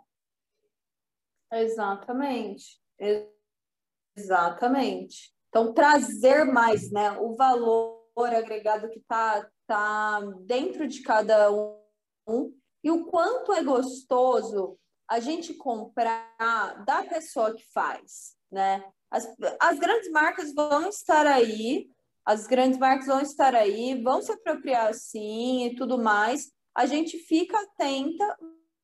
Exatamente. 1.52 2.80
Exatamente. 4.16 5.34
Então, 5.48 5.72
trazer 5.72 6.44
mais, 6.44 6.90
né? 6.90 7.12
O 7.12 7.34
valor 7.36 7.96
agregado 8.25 8.88
que 8.88 8.99
está 8.99 9.49
tá 9.66 10.20
dentro 10.44 10.87
de 10.87 11.02
cada 11.02 11.50
um 11.50 12.54
e 12.82 12.90
o 12.90 13.04
quanto 13.06 13.52
é 13.52 13.62
gostoso 13.62 14.78
a 15.08 15.20
gente 15.20 15.54
comprar 15.54 16.85
da 16.85 17.04
pessoa 17.04 17.54
que 17.54 17.64
faz, 17.73 18.37
né? 18.50 18.85
As, 19.11 19.28
as 19.61 19.78
grandes 19.78 20.11
marcas 20.11 20.52
vão 20.52 20.88
estar 20.88 21.26
aí, 21.26 21.88
as 22.25 22.46
grandes 22.46 22.78
marcas 22.78 23.06
vão 23.06 23.20
estar 23.20 23.54
aí, 23.54 24.02
vão 24.02 24.20
se 24.20 24.32
apropriar 24.32 24.92
sim 24.94 25.66
e 25.66 25.75
tudo 25.76 25.99
mais. 25.99 26.50
A 26.75 26.87
gente 26.87 27.18
fica 27.18 27.56
atenta, 27.58 28.37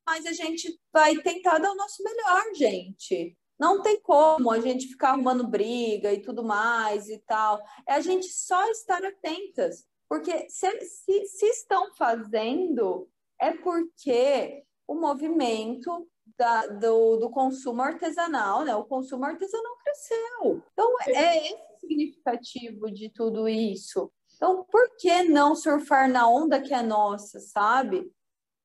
mas 0.06 0.26
a 0.26 0.32
gente 0.32 0.78
vai 0.92 1.16
tentar 1.16 1.58
dar 1.58 1.72
o 1.72 1.76
nosso 1.76 2.02
melhor, 2.02 2.42
gente. 2.54 3.36
Não 3.62 3.81
tem 3.81 4.00
como 4.00 4.50
a 4.50 4.59
gente 4.59 4.88
ficar 4.88 5.11
arrumando 5.11 5.47
briga 5.47 6.12
e 6.12 6.21
tudo 6.21 6.42
mais 6.42 7.09
e 7.09 7.16
tal. 7.19 7.62
É 7.87 7.92
a 7.92 8.00
gente 8.00 8.26
só 8.26 8.69
estar 8.73 9.04
atentas. 9.04 9.87
Porque 10.09 10.50
se, 10.50 10.69
se, 10.81 11.26
se 11.26 11.47
estão 11.47 11.95
fazendo, 11.95 13.09
é 13.40 13.52
porque 13.52 14.64
o 14.85 14.97
movimento 14.97 16.09
da, 16.37 16.66
do, 16.66 17.19
do, 17.19 17.31
consumo 17.31 17.83
artesanal, 17.83 18.64
né? 18.64 18.75
O 18.75 18.85
consumo 18.85 19.26
artesanal 19.26 19.76
cresceu. 19.76 20.61
Então, 20.73 20.97
é 21.07 21.47
esse 21.47 21.81
significativo 21.81 22.90
de 22.90 23.11
tudo 23.11 23.49
isso. 23.49 24.11
Então, 24.35 24.64
por 24.64 24.97
que 24.97 25.23
não 25.23 25.54
surfar 25.54 26.11
na 26.11 26.28
onda 26.28 26.61
que 26.61 26.75
é 26.75 26.83
nossa, 26.83 27.38
sabe? 27.38 28.11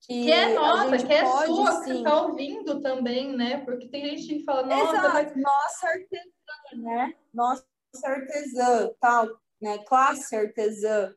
Que, 0.02 0.26
que 0.26 0.32
é 0.32 0.54
nossa, 0.54 1.06
que 1.06 1.14
é 1.14 1.24
pode, 1.24 1.48
sua, 1.48 1.84
sim. 1.84 1.98
que 1.98 2.04
tá 2.04 2.22
ouvindo 2.22 2.82
também, 2.82 3.36
né? 3.36 3.58
Porque 3.66 3.90
tem 3.90 4.06
gente 4.06 4.28
que 4.28 4.44
fala, 4.44 4.66
nossa, 4.66 4.94
Exato. 4.94 5.14
mas... 5.14 5.36
nossa 5.36 5.88
artesã, 5.88 6.84
né? 6.84 7.14
Nossa 7.34 7.66
artesã, 8.06 8.92
tal, 9.00 9.28
né? 9.62 9.80
Classe 9.80 10.36
artesã. 10.36 11.14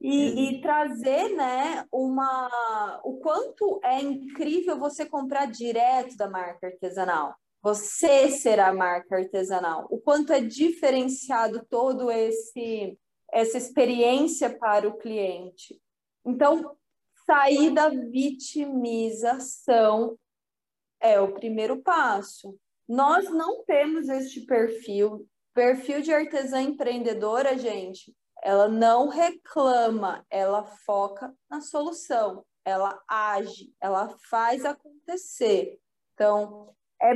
E, 0.00 0.48
e, 0.48 0.60
trazer, 0.62 1.36
né, 1.36 1.84
uma... 1.92 3.00
O 3.04 3.18
quanto 3.18 3.78
é 3.84 4.00
incrível 4.00 4.78
você 4.78 5.04
comprar 5.04 5.44
direto 5.44 6.16
da 6.16 6.28
marca 6.28 6.68
artesanal. 6.68 7.34
Você 7.62 8.30
ser 8.30 8.58
a 8.58 8.72
marca 8.72 9.16
artesanal. 9.16 9.86
O 9.90 10.00
quanto 10.00 10.32
é 10.32 10.40
diferenciado 10.40 11.66
todo 11.68 12.10
esse 12.10 12.98
essa 13.32 13.56
experiência 13.56 14.50
para 14.58 14.88
o 14.88 14.96
cliente. 14.96 15.80
Então, 16.24 16.76
sair 17.30 17.70
da 17.70 17.88
vitimização 17.88 20.18
é 21.00 21.20
o 21.20 21.32
primeiro 21.32 21.80
passo. 21.80 22.58
Nós 22.88 23.30
não 23.30 23.64
temos 23.64 24.08
este 24.08 24.40
perfil. 24.40 25.24
Perfil 25.54 26.02
de 26.02 26.12
artesã 26.12 26.60
empreendedora, 26.60 27.56
gente, 27.56 28.12
ela 28.42 28.66
não 28.68 29.06
reclama, 29.08 30.26
ela 30.28 30.64
foca 30.64 31.32
na 31.48 31.60
solução, 31.60 32.44
ela 32.64 33.00
age, 33.08 33.72
ela 33.80 34.08
faz 34.28 34.64
acontecer. 34.64 35.78
Então, 36.14 36.74
é 37.02 37.12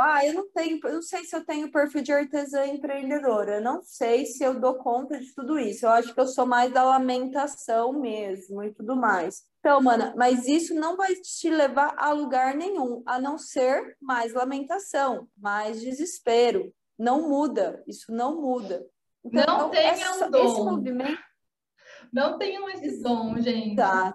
ah, 0.00 0.26
eu 0.26 0.34
não 0.34 0.50
tenho, 0.50 0.80
eu 0.82 0.94
não 0.94 1.02
sei 1.02 1.24
se 1.24 1.36
eu 1.36 1.44
tenho 1.44 1.70
perfil 1.70 2.02
de 2.02 2.12
artesã 2.12 2.64
empreendedora, 2.66 3.56
eu 3.56 3.60
não 3.60 3.82
sei 3.82 4.24
se 4.24 4.42
eu 4.42 4.58
dou 4.58 4.76
conta 4.76 5.20
de 5.20 5.34
tudo 5.34 5.58
isso. 5.58 5.84
Eu 5.84 5.90
acho 5.90 6.14
que 6.14 6.20
eu 6.20 6.26
sou 6.26 6.46
mais 6.46 6.72
da 6.72 6.82
lamentação 6.82 7.92
mesmo 7.92 8.62
e 8.62 8.72
tudo 8.72 8.96
mais. 8.96 9.42
Então, 9.58 9.82
mana, 9.82 10.14
mas 10.16 10.48
isso 10.48 10.74
não 10.74 10.96
vai 10.96 11.14
te 11.16 11.50
levar 11.50 11.94
a 11.98 12.12
lugar 12.12 12.54
nenhum, 12.54 13.02
a 13.04 13.20
não 13.20 13.36
ser 13.36 13.94
mais 14.00 14.32
lamentação, 14.32 15.28
mais 15.36 15.82
desespero. 15.82 16.72
Não 16.98 17.28
muda, 17.28 17.82
isso 17.86 18.10
não 18.10 18.40
muda. 18.40 18.86
Então, 19.22 19.58
não 19.58 19.70
tenha 19.70 20.12
um 20.14 20.30
dom. 20.30 20.44
Esse 20.44 20.62
movimento... 20.62 21.30
Não 22.12 22.38
tenham 22.38 22.68
esse 22.70 23.02
dom, 23.02 23.38
gente. 23.38 23.76
Tá 23.76 24.14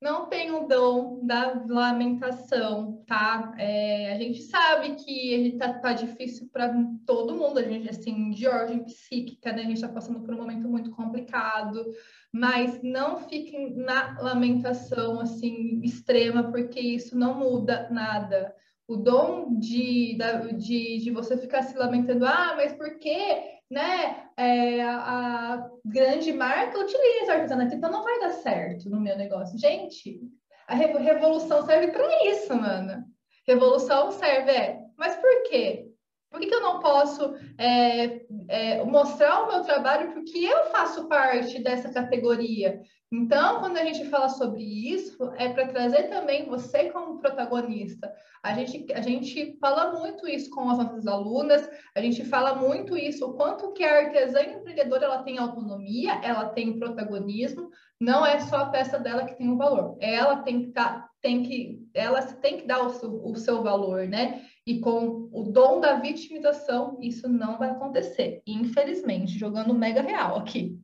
não 0.00 0.26
tem 0.26 0.50
o 0.50 0.66
dom 0.66 1.24
da 1.24 1.64
lamentação, 1.66 3.02
tá? 3.06 3.54
É, 3.58 4.12
a 4.12 4.18
gente 4.18 4.42
sabe 4.42 4.94
que 4.96 5.56
tá, 5.58 5.72
tá 5.74 5.92
difícil 5.94 6.48
para 6.52 6.74
todo 7.06 7.34
mundo, 7.34 7.58
a 7.58 7.62
gente, 7.62 7.88
assim, 7.88 8.30
de 8.30 8.46
ordem 8.46 8.84
psíquica, 8.84 9.52
né? 9.52 9.62
A 9.62 9.64
gente 9.64 9.76
está 9.76 9.88
passando 9.88 10.20
por 10.20 10.34
um 10.34 10.38
momento 10.38 10.68
muito 10.68 10.90
complicado, 10.90 11.84
mas 12.30 12.82
não 12.82 13.20
fiquem 13.20 13.74
na 13.74 14.20
lamentação, 14.20 15.20
assim, 15.20 15.80
extrema, 15.82 16.50
porque 16.50 16.78
isso 16.78 17.16
não 17.16 17.38
muda 17.38 17.88
nada. 17.90 18.54
O 18.86 18.96
dom 18.96 19.58
de, 19.58 20.16
de, 20.58 20.98
de 20.98 21.10
você 21.10 21.36
ficar 21.36 21.62
se 21.62 21.76
lamentando, 21.76 22.26
ah, 22.26 22.54
mas 22.56 22.74
por 22.74 22.98
quê? 22.98 23.55
Né, 23.70 24.28
é, 24.36 24.82
a, 24.82 25.68
grande 25.84 26.32
marca 26.32 26.78
utiliza 26.78 27.32
artesanato, 27.32 27.74
então 27.74 27.90
não 27.90 28.04
vai 28.04 28.20
dar 28.20 28.30
certo 28.30 28.88
no 28.88 29.00
meu 29.00 29.16
negócio. 29.16 29.58
Gente, 29.58 30.20
a 30.68 30.74
revolução 30.74 31.64
serve 31.64 31.88
para 31.88 32.24
isso, 32.30 32.54
mano. 32.54 33.04
Revolução 33.46 34.10
serve, 34.12 34.50
é, 34.50 34.78
mas 34.96 35.16
por 35.16 35.42
quê? 35.44 35.85
Por 36.30 36.40
que, 36.40 36.46
que 36.46 36.54
eu 36.54 36.60
não 36.60 36.80
posso 36.80 37.34
é, 37.56 38.26
é, 38.48 38.84
mostrar 38.84 39.42
o 39.42 39.48
meu 39.48 39.62
trabalho 39.62 40.12
porque 40.12 40.38
eu 40.38 40.66
faço 40.66 41.08
parte 41.08 41.62
dessa 41.62 41.92
categoria? 41.92 42.80
Então, 43.12 43.60
quando 43.60 43.76
a 43.76 43.84
gente 43.84 44.04
fala 44.10 44.28
sobre 44.28 44.62
isso, 44.62 45.32
é 45.36 45.48
para 45.48 45.68
trazer 45.68 46.04
também 46.08 46.46
você 46.46 46.90
como 46.90 47.20
protagonista. 47.20 48.12
A 48.42 48.52
gente, 48.52 48.92
a 48.92 49.00
gente 49.00 49.56
fala 49.60 49.98
muito 49.98 50.26
isso 50.26 50.50
com 50.50 50.68
as 50.68 50.78
nossas 50.78 51.06
alunas, 51.06 51.68
a 51.94 52.00
gente 52.00 52.24
fala 52.24 52.54
muito 52.56 52.96
isso, 52.96 53.24
o 53.24 53.34
quanto 53.34 53.72
que 53.72 53.84
a 53.84 54.06
artesã 54.06 54.42
empreendedora 54.42 55.04
ela 55.04 55.22
tem 55.22 55.38
autonomia, 55.38 56.20
ela 56.22 56.48
tem 56.48 56.78
protagonismo, 56.78 57.70
não 58.00 58.26
é 58.26 58.40
só 58.40 58.56
a 58.56 58.66
peça 58.66 58.98
dela 58.98 59.24
que 59.24 59.38
tem 59.38 59.50
o 59.50 59.56
valor. 59.56 59.96
Ela 60.00 60.42
tem 60.42 60.62
que, 60.64 60.72
tá, 60.72 61.08
tem 61.22 61.44
que, 61.44 61.88
ela 61.94 62.20
tem 62.22 62.58
que 62.58 62.66
dar 62.66 62.82
o 62.82 62.90
seu, 62.90 63.24
o 63.24 63.36
seu 63.36 63.62
valor, 63.62 64.06
né? 64.06 64.42
E 64.66 64.80
com 64.80 65.28
o 65.32 65.44
dom 65.44 65.80
da 65.80 66.00
vitimização, 66.00 66.98
isso 67.00 67.28
não 67.28 67.56
vai 67.56 67.70
acontecer, 67.70 68.42
infelizmente, 68.46 69.38
jogando 69.38 69.72
mega 69.72 70.02
real 70.02 70.38
aqui. 70.38 70.80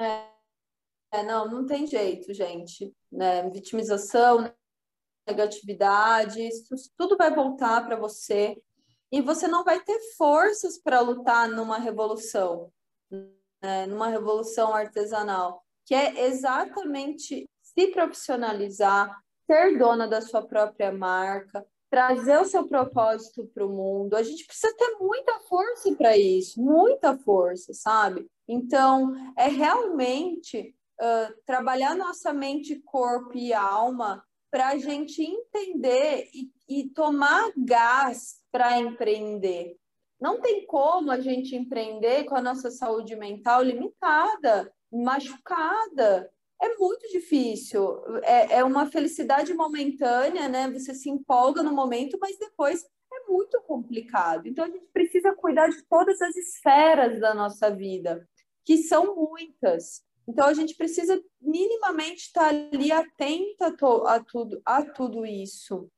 É. 0.00 0.28
É, 1.10 1.22
não, 1.22 1.48
não 1.48 1.66
tem 1.66 1.86
jeito, 1.86 2.34
gente. 2.34 2.94
Né? 3.10 3.48
Vitimização, 3.50 4.52
negatividade, 5.26 6.46
isso 6.46 6.74
tudo 6.96 7.16
vai 7.16 7.34
voltar 7.34 7.86
para 7.86 7.96
você 7.96 8.60
e 9.10 9.20
você 9.20 9.48
não 9.48 9.64
vai 9.64 9.80
ter 9.80 9.98
forças 10.16 10.78
para 10.78 11.00
lutar 11.00 11.48
numa 11.48 11.78
revolução, 11.78 12.70
né? 13.62 13.86
numa 13.86 14.08
revolução 14.08 14.74
artesanal, 14.74 15.64
que 15.86 15.94
é 15.94 16.26
exatamente 16.26 17.48
se 17.62 17.86
profissionalizar, 17.88 19.18
ser 19.46 19.78
dona 19.78 20.06
da 20.06 20.20
sua 20.20 20.46
própria 20.46 20.92
marca, 20.92 21.66
trazer 21.90 22.38
o 22.38 22.44
seu 22.44 22.66
propósito 22.66 23.46
para 23.54 23.66
o 23.66 23.70
mundo. 23.70 24.14
A 24.14 24.22
gente 24.22 24.44
precisa 24.44 24.74
ter 24.76 24.96
muita 25.00 25.40
força 25.40 25.94
para 25.94 26.16
isso, 26.16 26.60
muita 26.60 27.16
força, 27.16 27.72
sabe? 27.72 28.26
Então, 28.46 29.14
é 29.36 29.48
realmente 29.48 30.74
uh, 31.00 31.34
trabalhar 31.46 31.94
nossa 31.94 32.32
mente, 32.32 32.76
corpo 32.84 33.36
e 33.36 33.52
alma 33.52 34.22
para 34.50 34.68
a 34.68 34.78
gente 34.78 35.22
entender 35.22 36.28
e, 36.32 36.50
e 36.68 36.88
tomar 36.90 37.52
gás 37.56 38.38
para 38.50 38.78
empreender. 38.78 39.76
Não 40.20 40.40
tem 40.40 40.66
como 40.66 41.10
a 41.10 41.20
gente 41.20 41.54
empreender 41.54 42.24
com 42.24 42.34
a 42.34 42.42
nossa 42.42 42.70
saúde 42.70 43.14
mental 43.14 43.62
limitada, 43.62 44.72
machucada. 44.90 46.30
É 46.60 46.76
muito 46.76 47.08
difícil. 47.08 48.02
É, 48.22 48.58
é 48.58 48.64
uma 48.64 48.86
felicidade 48.86 49.54
momentânea, 49.54 50.48
né? 50.48 50.70
Você 50.70 50.94
se 50.94 51.08
empolga 51.08 51.62
no 51.62 51.72
momento, 51.72 52.18
mas 52.20 52.36
depois 52.38 52.84
é 53.12 53.30
muito 53.30 53.60
complicado. 53.62 54.46
Então 54.46 54.64
a 54.64 54.68
gente 54.68 54.86
precisa 54.92 55.34
cuidar 55.34 55.68
de 55.68 55.82
todas 55.84 56.20
as 56.20 56.34
esferas 56.36 57.20
da 57.20 57.32
nossa 57.32 57.70
vida, 57.70 58.28
que 58.64 58.76
são 58.78 59.14
muitas. 59.14 60.02
Então 60.26 60.46
a 60.46 60.52
gente 60.52 60.74
precisa 60.74 61.22
minimamente 61.40 62.22
estar 62.26 62.48
ali 62.48 62.92
atenta 62.92 63.74
a 64.06 64.20
tudo, 64.22 64.60
a 64.64 64.82
tudo 64.84 65.24
isso. 65.24 65.88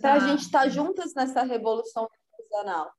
Para 0.00 0.14
a 0.14 0.18
gente 0.18 0.42
estar 0.42 0.68
juntas 0.68 1.14
nessa 1.14 1.44
revolução 1.44 2.08
artesanal. 2.32 2.92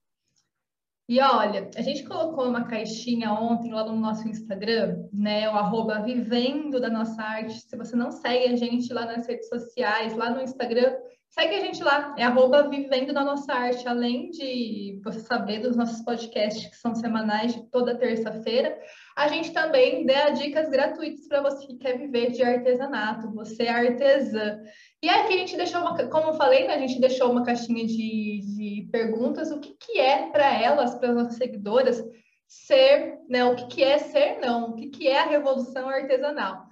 E 1.09 1.19
olha, 1.19 1.71
a 1.75 1.81
gente 1.81 2.03
colocou 2.03 2.47
uma 2.47 2.65
caixinha 2.65 3.33
ontem 3.33 3.73
lá 3.73 3.83
no 3.83 3.95
nosso 3.95 4.27
Instagram, 4.27 5.07
né? 5.11 5.49
O 5.49 5.53
arroba 5.53 6.03
vivendo 6.03 6.79
da 6.79 6.87
nossa 6.87 7.19
arte. 7.19 7.61
Se 7.61 7.75
você 7.75 7.95
não 7.95 8.11
segue 8.11 8.53
a 8.53 8.55
gente 8.55 8.93
lá 8.93 9.07
nas 9.07 9.25
redes 9.25 9.49
sociais, 9.49 10.15
lá 10.15 10.29
no 10.29 10.39
Instagram, 10.39 10.95
segue 11.29 11.55
a 11.55 11.59
gente 11.59 11.83
lá. 11.83 12.15
É 12.17 12.23
arroba 12.23 12.67
vivendo 12.67 13.13
da 13.13 13.23
nossa 13.23 13.53
arte. 13.53 13.87
Além 13.87 14.29
de 14.31 14.99
você 15.03 15.19
saber 15.19 15.59
dos 15.59 15.75
nossos 15.75 16.01
podcasts 16.01 16.65
que 16.65 16.75
são 16.75 16.95
semanais 16.95 17.53
de 17.53 17.69
toda 17.69 17.97
terça-feira, 17.97 18.77
a 19.15 19.27
gente 19.27 19.51
também 19.51 20.05
dá 20.05 20.31
dicas 20.31 20.69
gratuitas 20.69 21.27
para 21.27 21.41
você 21.41 21.67
que 21.67 21.77
quer 21.77 21.97
viver 21.97 22.31
de 22.31 22.43
artesanato, 22.43 23.31
você 23.33 23.63
é 23.63 23.69
artesã. 23.69 24.59
E 25.01 25.09
aqui 25.09 25.33
a 25.33 25.37
gente 25.37 25.55
deixou 25.55 25.81
uma, 25.81 25.95
como 26.09 26.31
eu 26.31 26.33
falei, 26.33 26.67
né, 26.67 26.75
a 26.75 26.79
gente 26.79 26.99
deixou 26.99 27.31
uma 27.31 27.43
caixinha 27.43 27.85
de, 27.85 28.41
de 28.41 28.89
perguntas, 28.91 29.51
o 29.51 29.59
que, 29.59 29.75
que 29.79 29.99
é 29.99 30.29
para 30.29 30.61
elas, 30.61 30.95
para 30.95 31.09
as 31.09 31.15
nossas 31.15 31.35
seguidoras, 31.35 32.03
ser, 32.47 33.19
né, 33.29 33.45
o 33.45 33.55
que, 33.55 33.67
que 33.67 33.83
é 33.83 33.99
ser 33.99 34.39
não, 34.39 34.71
o 34.71 34.75
que, 34.75 34.87
que 34.87 35.07
é 35.07 35.19
a 35.19 35.27
revolução 35.27 35.87
artesanal. 35.87 36.65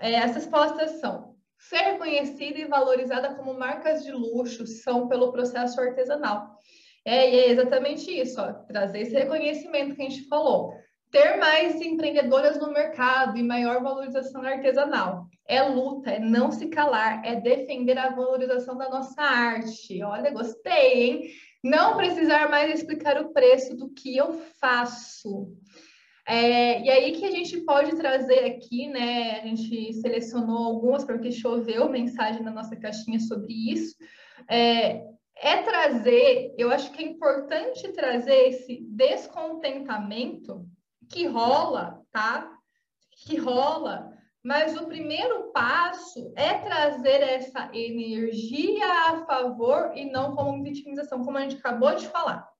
É, 0.00 0.18
as 0.18 0.34
respostas 0.34 1.00
são 1.00 1.33
ser 1.68 1.78
reconhecida 1.78 2.58
e 2.58 2.66
valorizada 2.66 3.34
como 3.34 3.58
marcas 3.58 4.04
de 4.04 4.12
luxo 4.12 4.66
são 4.66 5.08
pelo 5.08 5.32
processo 5.32 5.80
artesanal. 5.80 6.58
É, 7.04 7.30
e 7.30 7.38
é 7.40 7.50
exatamente 7.50 8.10
isso, 8.10 8.40
ó, 8.40 8.52
trazer 8.52 9.00
esse 9.00 9.14
reconhecimento 9.14 9.94
que 9.94 10.02
a 10.02 10.08
gente 10.08 10.26
falou 10.28 10.72
ter 11.14 11.36
mais 11.36 11.80
empreendedoras 11.80 12.58
no 12.58 12.72
mercado 12.72 13.38
e 13.38 13.42
maior 13.44 13.80
valorização 13.80 14.42
artesanal. 14.42 15.28
É 15.46 15.62
luta, 15.62 16.10
é 16.10 16.18
não 16.18 16.50
se 16.50 16.66
calar, 16.66 17.24
é 17.24 17.36
defender 17.36 17.96
a 17.96 18.10
valorização 18.10 18.76
da 18.76 18.90
nossa 18.90 19.22
arte. 19.22 20.02
Olha, 20.02 20.32
gostei, 20.32 21.04
hein? 21.04 21.30
Não 21.62 21.96
precisar 21.96 22.50
mais 22.50 22.74
explicar 22.74 23.22
o 23.22 23.32
preço 23.32 23.76
do 23.76 23.90
que 23.90 24.16
eu 24.16 24.32
faço. 24.60 25.56
É, 26.26 26.80
e 26.80 26.90
aí 26.90 27.12
que 27.12 27.26
a 27.26 27.30
gente 27.30 27.60
pode 27.60 27.94
trazer 27.96 28.44
aqui, 28.46 28.88
né? 28.88 29.40
A 29.40 29.46
gente 29.46 29.92
selecionou 29.94 30.64
algumas 30.64 31.04
porque 31.04 31.30
choveu 31.30 31.88
mensagem 31.88 32.42
na 32.42 32.50
nossa 32.50 32.74
caixinha 32.76 33.20
sobre 33.20 33.52
isso. 33.52 33.94
É, 34.48 35.04
é 35.36 35.62
trazer, 35.62 36.54
eu 36.56 36.70
acho 36.70 36.90
que 36.92 37.02
é 37.02 37.06
importante 37.06 37.92
trazer 37.92 38.48
esse 38.48 38.80
descontentamento 38.88 40.66
que 41.10 41.26
rola, 41.26 42.00
tá? 42.10 42.50
Que 43.10 43.36
rola, 43.36 44.10
mas 44.42 44.76
o 44.76 44.86
primeiro 44.86 45.50
passo 45.52 46.32
é 46.36 46.54
trazer 46.58 47.22
essa 47.22 47.70
energia 47.72 48.86
a 49.08 49.24
favor 49.24 49.92
e 49.94 50.04
não 50.04 50.34
como 50.34 50.62
vitimização, 50.62 51.24
como 51.24 51.38
a 51.38 51.42
gente 51.42 51.56
acabou 51.56 51.94
de 51.94 52.06
falar. 52.08 52.53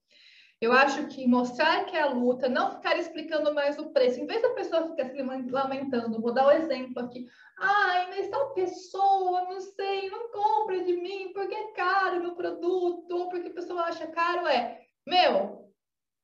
Eu 0.61 0.73
acho 0.73 1.07
que 1.09 1.27
mostrar 1.27 1.85
que 1.85 1.97
é 1.97 2.03
a 2.03 2.09
luta, 2.09 2.49
não 2.49 2.71
ficar 2.71 2.97
explicando 2.97 3.53
mais 3.53 3.79
o 3.79 3.91
preço, 3.91 4.21
em 4.21 4.27
vez 4.27 4.41
da 4.41 4.51
pessoa 4.51 4.89
ficar 4.89 5.11
se 5.11 5.51
lamentando, 5.51 6.21
vou 6.21 6.33
dar 6.33 6.47
o 6.47 6.49
um 6.49 6.53
exemplo 6.53 7.03
aqui. 7.03 7.27
Ai, 7.59 8.09
mas 8.09 8.29
tal 8.29 8.55
pessoa, 8.55 9.43
não 9.43 9.61
sei, 9.61 10.09
não 10.09 10.31
compra 10.31 10.83
de 10.83 10.95
mim 10.97 11.33
porque 11.33 11.55
é 11.55 11.73
caro 11.73 12.23
meu 12.23 12.35
produto, 12.35 13.11
ou 13.11 13.29
porque 13.29 13.49
a 13.49 13.55
pessoa 13.55 13.83
acha 13.83 14.07
caro, 14.07 14.47
é. 14.47 14.81
Meu, 15.07 15.71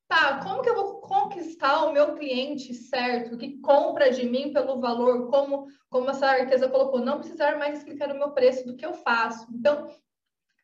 tá, 0.09 0.41
como 0.43 0.63
que 0.63 0.71
eu 0.71 0.75
vou 0.75 1.01
conquistar 1.01 1.85
o 1.85 1.93
meu 1.93 2.15
cliente 2.15 2.73
certo, 2.73 3.37
que 3.37 3.61
compra 3.61 4.11
de 4.11 4.27
mim 4.29 4.53
pelo 4.53 4.81
valor, 4.81 5.29
como, 5.29 5.67
como 5.89 6.11
essa 6.11 6.27
artesa 6.27 6.69
colocou, 6.69 7.01
não 7.01 7.19
precisar 7.19 7.59
mais 7.59 7.79
explicar 7.79 8.11
o 8.11 8.19
meu 8.19 8.31
preço 8.33 8.67
do 8.67 8.77
que 8.77 8.87
eu 8.87 8.95
faço. 8.95 9.47
Então, 9.53 9.89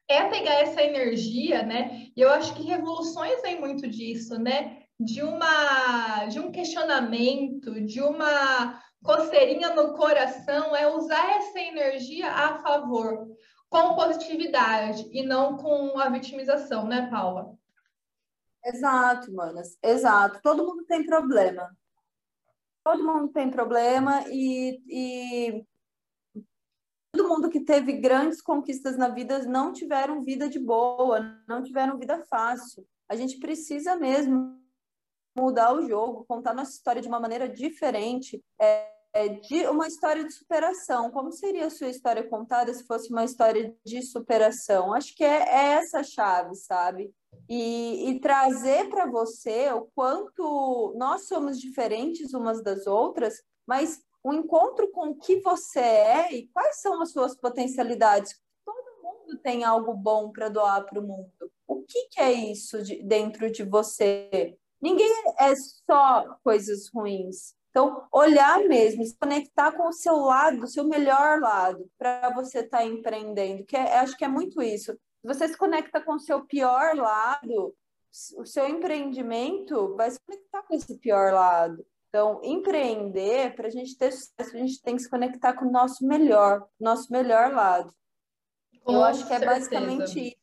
é 0.09 0.29
pegar 0.29 0.55
essa 0.55 0.83
energia, 0.83 1.62
né? 1.62 2.09
E 2.16 2.21
eu 2.21 2.31
acho 2.31 2.55
que 2.55 2.62
revoluções 2.62 3.42
vem 3.42 3.61
muito 3.61 3.88
disso, 3.88 4.38
né? 4.38 4.83
De 4.99 5.23
uma 5.23 6.27
de 6.27 6.40
um 6.40 6.51
questionamento, 6.51 7.81
de 7.85 8.01
uma 8.01 8.81
coceirinha 9.03 9.75
no 9.75 9.95
coração, 9.95 10.75
é 10.75 10.88
usar 10.88 11.37
essa 11.37 11.61
energia 11.61 12.31
a 12.31 12.59
favor, 12.59 13.29
com 13.69 13.95
positividade 13.95 15.09
e 15.12 15.23
não 15.23 15.57
com 15.57 15.99
a 15.99 16.09
vitimização, 16.09 16.87
né, 16.87 17.09
Paula? 17.11 17.55
Exato, 18.64 19.33
manas, 19.33 19.79
exato. 19.83 20.40
Todo 20.42 20.66
mundo 20.66 20.85
tem 20.87 21.05
problema. 21.07 21.71
Todo 22.83 23.05
mundo 23.05 23.33
tem 23.33 23.51
problema 23.51 24.25
e, 24.29 24.81
e 24.88 25.66
todo 27.16 27.29
mundo 27.29 27.48
que 27.48 27.61
teve 27.61 27.94
grandes 27.94 28.42
conquistas 28.42 28.96
na 28.96 29.09
vida 29.09 29.38
não 29.44 29.72
tiveram 29.72 30.22
vida 30.22 30.48
de 30.48 30.59
boa, 30.59 31.40
não 31.48 31.62
tiveram 31.62 31.98
vida 31.98 32.22
fácil. 32.29 32.87
A 33.09 33.16
gente 33.16 33.38
precisa 33.38 33.96
mesmo 33.96 34.61
mudar 35.37 35.72
o 35.74 35.87
jogo, 35.88 36.26
contar 36.29 36.55
nossa 36.55 36.72
história 36.72 37.00
de 37.00 37.09
uma 37.09 37.20
maneira 37.20 37.48
diferente, 37.48 38.42
é, 38.61 38.90
é, 39.14 39.29
de 39.29 39.66
uma 39.68 39.87
história 39.87 40.24
de 40.24 40.33
superação. 40.33 41.11
Como 41.11 41.33
seria 41.33 41.66
a 41.66 41.70
sua 41.70 41.88
história 41.88 42.22
contada 42.22 42.72
se 42.74 42.87
fosse 42.87 43.11
uma 43.11 43.24
história 43.24 43.74
de 43.85 44.02
superação? 44.02 44.92
Acho 44.92 45.14
que 45.14 45.24
é, 45.24 45.42
é 45.42 45.64
essa 45.74 46.02
chave, 46.02 46.55
sabe? 46.55 47.11
e, 47.48 48.11
e 48.11 48.20
trazer 48.20 48.88
para 48.88 49.07
você 49.07 49.70
o 49.72 49.88
quanto 49.94 50.94
nós 50.96 51.29
somos 51.29 51.61
diferentes 51.61 52.35
umas 52.35 52.62
das 52.62 52.87
outras, 52.87 53.42
mas 53.66 54.00
o 54.26 54.34
encontro 54.34 54.90
com 54.90 55.10
o 55.10 55.14
que 55.14 55.40
você 55.40 55.78
é 55.78 56.34
e 56.34 56.48
quais 56.48 56.80
são 56.80 57.00
as 57.00 57.12
suas 57.12 57.36
potencialidades. 57.36 58.36
Todo 58.64 59.02
mundo 59.02 59.38
tem 59.38 59.62
algo 59.62 59.94
bom 59.94 60.32
para 60.32 60.48
doar 60.48 60.84
para 60.84 60.98
o 60.98 61.06
mundo. 61.06 61.30
O 61.66 61.82
que, 61.82 62.08
que 62.08 62.20
é 62.20 62.32
isso 62.32 62.82
de, 62.82 63.02
dentro 63.04 63.50
de 63.50 63.62
você? 63.62 64.56
Ninguém 64.82 65.08
é 65.38 65.54
só 65.54 66.36
coisas 66.42 66.88
ruins. 66.88 67.54
Então, 67.70 68.04
olhar 68.10 68.58
mesmo, 68.64 69.04
se 69.04 69.16
conectar 69.16 69.70
com 69.72 69.88
o 69.88 69.92
seu 69.92 70.16
lado, 70.16 70.64
o 70.64 70.68
seu 70.68 70.82
melhor 70.82 71.40
lado, 71.40 71.88
para 71.96 72.30
você 72.30 72.60
estar 72.60 72.78
tá 72.78 72.84
empreendendo, 72.84 73.64
que 73.64 73.76
é, 73.76 73.98
acho 73.98 74.16
que 74.16 74.24
é 74.24 74.28
muito 74.28 74.60
isso 74.60 74.98
você 75.26 75.48
se 75.48 75.56
conecta 75.56 76.00
com 76.00 76.14
o 76.14 76.20
seu 76.20 76.44
pior 76.44 76.94
lado, 76.94 77.74
o 78.36 78.46
seu 78.46 78.66
empreendimento 78.68 79.94
vai 79.96 80.10
se 80.10 80.20
conectar 80.20 80.62
com 80.62 80.74
esse 80.74 80.96
pior 80.98 81.32
lado. 81.32 81.84
Então, 82.16 82.40
empreender, 82.42 83.55
para 83.55 83.66
a 83.66 83.70
gente 83.70 83.94
ter 83.94 84.11
sucesso, 84.11 84.57
a 84.57 84.59
gente 84.59 84.81
tem 84.81 84.96
que 84.96 85.02
se 85.02 85.11
conectar 85.11 85.52
com 85.52 85.66
o 85.66 85.70
nosso 85.70 86.02
melhor, 86.07 86.66
nosso 86.81 87.12
melhor 87.12 87.52
lado. 87.52 87.92
Com 88.83 88.94
Eu 88.94 89.05
acho 89.05 89.26
que 89.26 89.35
é 89.35 89.44
basicamente 89.44 90.29
isso, 90.29 90.37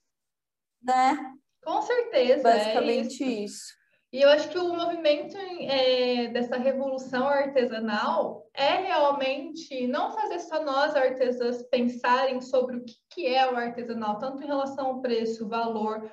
né? 0.84 1.34
Com 1.66 1.82
certeza. 1.82 2.44
Basicamente 2.44 3.24
é 3.24 3.28
isso. 3.28 3.44
isso. 3.56 3.74
E 4.12 4.22
eu 4.22 4.30
acho 4.30 4.50
que 4.50 4.60
o 4.60 4.76
movimento 4.76 5.36
é, 5.36 6.28
dessa 6.28 6.58
revolução 6.58 7.28
artesanal 7.28 8.48
é 8.54 8.76
realmente 8.76 9.88
não 9.88 10.12
fazer 10.12 10.42
só 10.42 10.64
nós 10.64 10.96
artesãs 10.96 11.64
pensarem 11.72 12.40
sobre 12.40 12.78
o 12.78 12.86
que, 12.86 12.94
que 13.10 13.26
é 13.26 13.52
o 13.52 13.56
artesanal, 13.56 14.20
tanto 14.20 14.44
em 14.44 14.46
relação 14.46 14.86
ao 14.86 15.02
preço, 15.02 15.50
valor, 15.50 16.08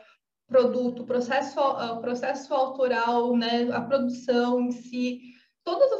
produto, 0.49 1.05
processo, 1.05 1.61
ah, 1.61 1.99
processo 2.01 2.55
autoral, 2.55 3.37
né, 3.37 3.68
a 3.70 3.83
produção 3.83 4.59
em 4.59 4.70
si, 4.70 5.38
todas 5.64 5.90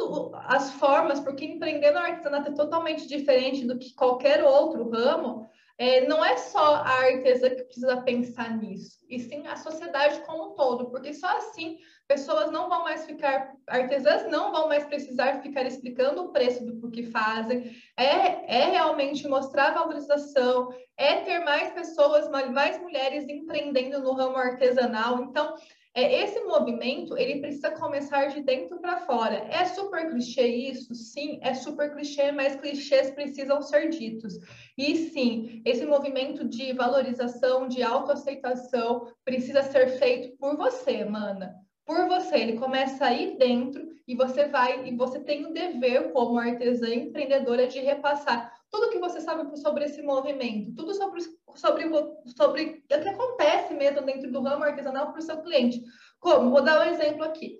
as 0.46 0.73
formas, 0.73 1.20
porque 1.20 1.44
empreender 1.44 1.90
no 1.92 1.99
artesanato 1.99 2.51
é 2.51 2.55
totalmente 2.55 3.07
diferente 3.07 3.66
do 3.66 3.79
que 3.79 3.94
qualquer 3.94 4.42
outro 4.44 4.88
ramo, 4.90 5.49
é, 5.81 6.07
não 6.07 6.23
é 6.23 6.37
só 6.37 6.75
a 6.75 7.07
artesã 7.07 7.49
que 7.49 7.62
precisa 7.62 8.03
pensar 8.03 8.55
nisso, 8.59 8.99
e 9.09 9.18
sim 9.18 9.46
a 9.46 9.57
sociedade 9.57 10.20
como 10.27 10.53
um 10.53 10.55
todo, 10.55 10.90
porque 10.90 11.14
só 11.14 11.27
assim 11.38 11.79
pessoas 12.07 12.51
não 12.51 12.68
vão 12.68 12.85
mais 12.85 13.07
ficar, 13.07 13.55
artesãs 13.66 14.31
não 14.31 14.53
vão 14.53 14.68
mais 14.68 14.85
precisar 14.85 15.40
ficar 15.40 15.64
explicando 15.64 16.23
o 16.23 16.33
preço 16.33 16.62
do 16.66 16.90
que 16.90 17.05
fazem, 17.05 17.75
é, 17.96 18.59
é 18.59 18.70
realmente 18.70 19.27
mostrar 19.27 19.73
valorização, 19.73 20.68
é 20.99 21.20
ter 21.20 21.38
mais 21.38 21.73
pessoas, 21.73 22.29
mais 22.29 22.79
mulheres 22.79 23.27
empreendendo 23.27 24.01
no 24.01 24.12
ramo 24.12 24.37
artesanal. 24.37 25.23
Então, 25.23 25.55
é, 25.92 26.22
esse 26.22 26.40
movimento 26.40 27.16
ele 27.18 27.40
precisa 27.40 27.72
começar 27.72 28.26
de 28.26 28.42
dentro 28.42 28.79
para 28.81 28.98
fora. 28.98 29.46
É 29.50 29.64
super 29.64 30.09
clichê 30.09 30.46
isso? 30.46 30.94
Sim, 30.94 31.40
é 31.42 31.53
super 31.55 31.92
clichê, 31.92 32.31
mas 32.31 32.57
clichês 32.57 33.11
precisam 33.11 33.61
ser 33.61 33.88
ditos. 33.88 34.38
E 34.79 34.96
sim, 35.11 35.61
esse 35.64 35.85
movimento 35.85 36.48
de 36.48 36.72
valorização, 36.72 37.66
de 37.66 37.83
autoaceitação, 37.83 39.12
precisa 39.24 39.62
ser 39.62 39.98
feito 39.98 40.37
por 40.38 40.57
você, 40.57 41.05
mana. 41.05 41.55
Por 41.85 42.07
você. 42.07 42.37
Ele 42.37 42.59
começa 42.59 43.07
aí 43.07 43.37
dentro 43.37 43.88
e 44.07 44.14
você 44.14 44.46
vai, 44.46 44.88
e 44.88 44.96
você 44.96 45.18
tem 45.18 45.44
o 45.44 45.53
dever, 45.53 46.12
como 46.12 46.38
artesã 46.38 46.88
empreendedora, 46.88 47.66
de 47.66 47.81
repassar 47.81 48.60
tudo 48.70 48.90
que 48.90 48.98
você 48.98 49.20
sabe 49.20 49.56
sobre 49.59 49.85
esse 49.85 50.00
movimento, 50.02 50.74
tudo 50.74 50.94
sobre 50.94 51.22
sobre, 51.56 51.90
sobre 52.37 52.85
o 52.85 53.00
que 53.00 53.09
acontece 53.09 53.74
mesmo 53.74 54.02
dentro 54.02 54.30
do 54.30 54.42
ramo 54.42 54.64
artesanal 54.64 55.11
para 55.11 55.18
o 55.18 55.22
seu 55.22 55.42
cliente. 55.42 55.83
Como? 56.18 56.50
Vou 56.50 56.62
dar 56.62 56.80
um 56.80 56.90
exemplo 56.90 57.24
aqui. 57.24 57.59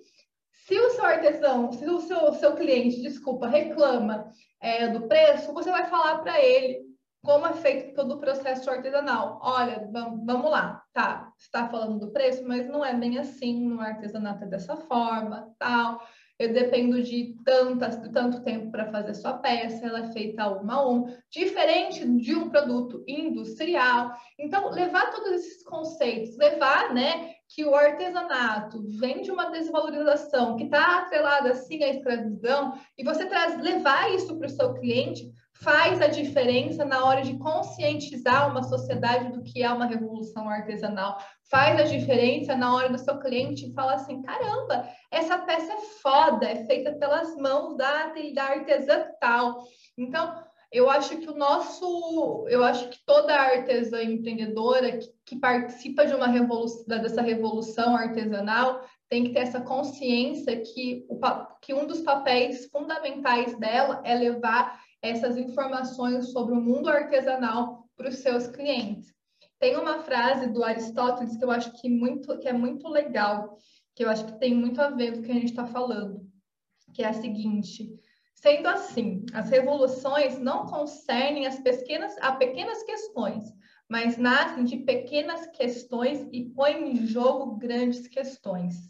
Se 0.51 0.79
o 0.79 0.91
seu 0.91 1.03
artesão, 1.03 1.71
se 1.71 1.87
o 1.89 1.99
seu, 2.01 2.33
seu 2.35 2.55
cliente, 2.55 3.01
desculpa, 3.01 3.47
reclama 3.47 4.31
é, 4.61 4.87
do 4.87 5.07
preço, 5.07 5.53
você 5.53 5.71
vai 5.71 5.85
falar 5.89 6.19
para 6.19 6.39
ele 6.41 6.89
como 7.23 7.45
é 7.45 7.53
feito 7.53 7.93
todo 7.93 8.15
o 8.15 8.19
processo 8.19 8.69
artesanal. 8.69 9.39
Olha, 9.41 9.87
vamos 9.91 10.49
lá, 10.49 10.83
tá? 10.93 11.31
Está 11.37 11.67
falando 11.67 11.99
do 11.99 12.11
preço, 12.11 12.47
mas 12.47 12.67
não 12.67 12.85
é 12.85 12.93
bem 12.95 13.17
assim, 13.17 13.67
no 13.67 13.81
artesanato 13.81 14.43
é 14.43 14.47
dessa 14.47 14.75
forma, 14.77 15.53
tal 15.59 16.01
eu 16.41 16.51
dependo 16.51 17.03
de 17.03 17.35
tantas, 17.45 17.97
tanto 18.11 18.43
tempo 18.43 18.71
para 18.71 18.91
fazer 18.91 19.13
sua 19.13 19.33
peça, 19.33 19.85
ela 19.85 19.99
é 19.99 20.11
feita 20.11 20.49
uma 20.49 20.73
a 20.73 20.89
um, 20.89 21.05
diferente 21.29 22.03
de 22.17 22.35
um 22.35 22.49
produto 22.49 23.03
industrial. 23.07 24.11
Então, 24.39 24.71
levar 24.71 25.11
todos 25.11 25.31
esses 25.33 25.63
conceitos, 25.63 26.35
levar, 26.37 26.93
né, 26.93 27.35
que 27.47 27.63
o 27.63 27.75
artesanato 27.75 28.81
vem 28.99 29.21
de 29.21 29.29
uma 29.29 29.51
desvalorização 29.51 30.55
que 30.55 30.63
está 30.63 30.99
atrelada 30.99 31.51
assim 31.51 31.83
à 31.83 31.89
escravidão, 31.89 32.73
e 32.97 33.03
você 33.03 33.25
traz, 33.27 33.61
levar 33.61 34.11
isso 34.15 34.35
para 34.37 34.47
o 34.47 34.49
seu 34.49 34.73
cliente 34.73 35.31
faz 35.61 36.01
a 36.01 36.07
diferença 36.07 36.83
na 36.83 37.05
hora 37.05 37.21
de 37.21 37.37
conscientizar 37.37 38.49
uma 38.49 38.63
sociedade 38.63 39.31
do 39.31 39.43
que 39.43 39.61
é 39.63 39.71
uma 39.71 39.85
revolução 39.85 40.49
artesanal, 40.49 41.17
faz 41.49 41.79
a 41.79 41.83
diferença 41.83 42.55
na 42.55 42.73
hora 42.73 42.89
do 42.89 42.97
seu 42.97 43.19
cliente 43.19 43.73
falar 43.73 43.95
assim: 43.95 44.21
caramba, 44.21 44.87
essa 45.11 45.37
peça 45.39 45.73
é 45.73 45.79
foda, 46.01 46.45
é 46.47 46.65
feita 46.65 46.93
pelas 46.93 47.35
mãos 47.35 47.77
da, 47.77 48.11
da 48.33 48.43
artesã 48.43 49.05
tal. 49.19 49.63
Então, 49.97 50.43
eu 50.71 50.89
acho 50.89 51.17
que 51.17 51.29
o 51.29 51.35
nosso, 51.35 52.45
eu 52.47 52.63
acho 52.63 52.89
que 52.89 52.99
toda 53.05 53.35
artesã 53.35 54.01
empreendedora 54.01 54.97
que, 54.97 55.09
que 55.25 55.35
participa 55.39 56.05
de 56.05 56.15
uma 56.15 56.27
revolução, 56.27 56.85
dessa 56.87 57.21
revolução 57.21 57.95
artesanal 57.95 58.81
tem 59.09 59.25
que 59.25 59.33
ter 59.33 59.39
essa 59.39 59.59
consciência 59.59 60.61
que, 60.61 61.05
o, 61.09 61.19
que 61.61 61.73
um 61.73 61.85
dos 61.85 61.99
papéis 61.99 62.67
fundamentais 62.71 63.59
dela 63.59 64.01
é 64.05 64.15
levar 64.15 64.79
essas 65.01 65.37
informações 65.37 66.31
sobre 66.31 66.53
o 66.53 66.61
mundo 66.61 66.89
artesanal 66.89 67.89
para 67.95 68.09
os 68.09 68.15
seus 68.15 68.47
clientes. 68.47 69.13
Tem 69.59 69.75
uma 69.75 69.99
frase 69.99 70.47
do 70.47 70.63
Aristóteles 70.63 71.35
que 71.35 71.43
eu 71.43 71.51
acho 71.51 71.71
que, 71.79 71.89
muito, 71.89 72.37
que 72.39 72.47
é 72.47 72.53
muito 72.53 72.87
legal, 72.87 73.57
que 73.95 74.03
eu 74.03 74.09
acho 74.09 74.25
que 74.25 74.39
tem 74.39 74.53
muito 74.53 74.81
a 74.81 74.89
ver 74.89 75.13
com 75.13 75.19
o 75.19 75.23
que 75.23 75.31
a 75.31 75.35
gente 75.35 75.45
está 75.51 75.65
falando, 75.65 76.27
que 76.93 77.03
é 77.03 77.07
a 77.07 77.13
seguinte: 77.13 77.93
sendo 78.35 78.67
assim, 78.67 79.23
as 79.33 79.49
revoluções 79.49 80.39
não 80.39 80.65
concernem 80.65 81.45
as 81.45 81.59
pequenas, 81.59 82.15
a 82.21 82.31
pequenas 82.33 82.81
questões, 82.83 83.43
mas 83.87 84.17
nascem 84.17 84.63
de 84.63 84.77
pequenas 84.77 85.45
questões 85.47 86.27
e 86.31 86.45
põem 86.45 86.93
em 86.93 87.05
jogo 87.05 87.57
grandes 87.57 88.07
questões. 88.07 88.89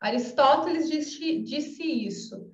Aristóteles 0.00 0.90
disse, 0.90 1.40
disse 1.42 1.82
isso. 1.82 2.50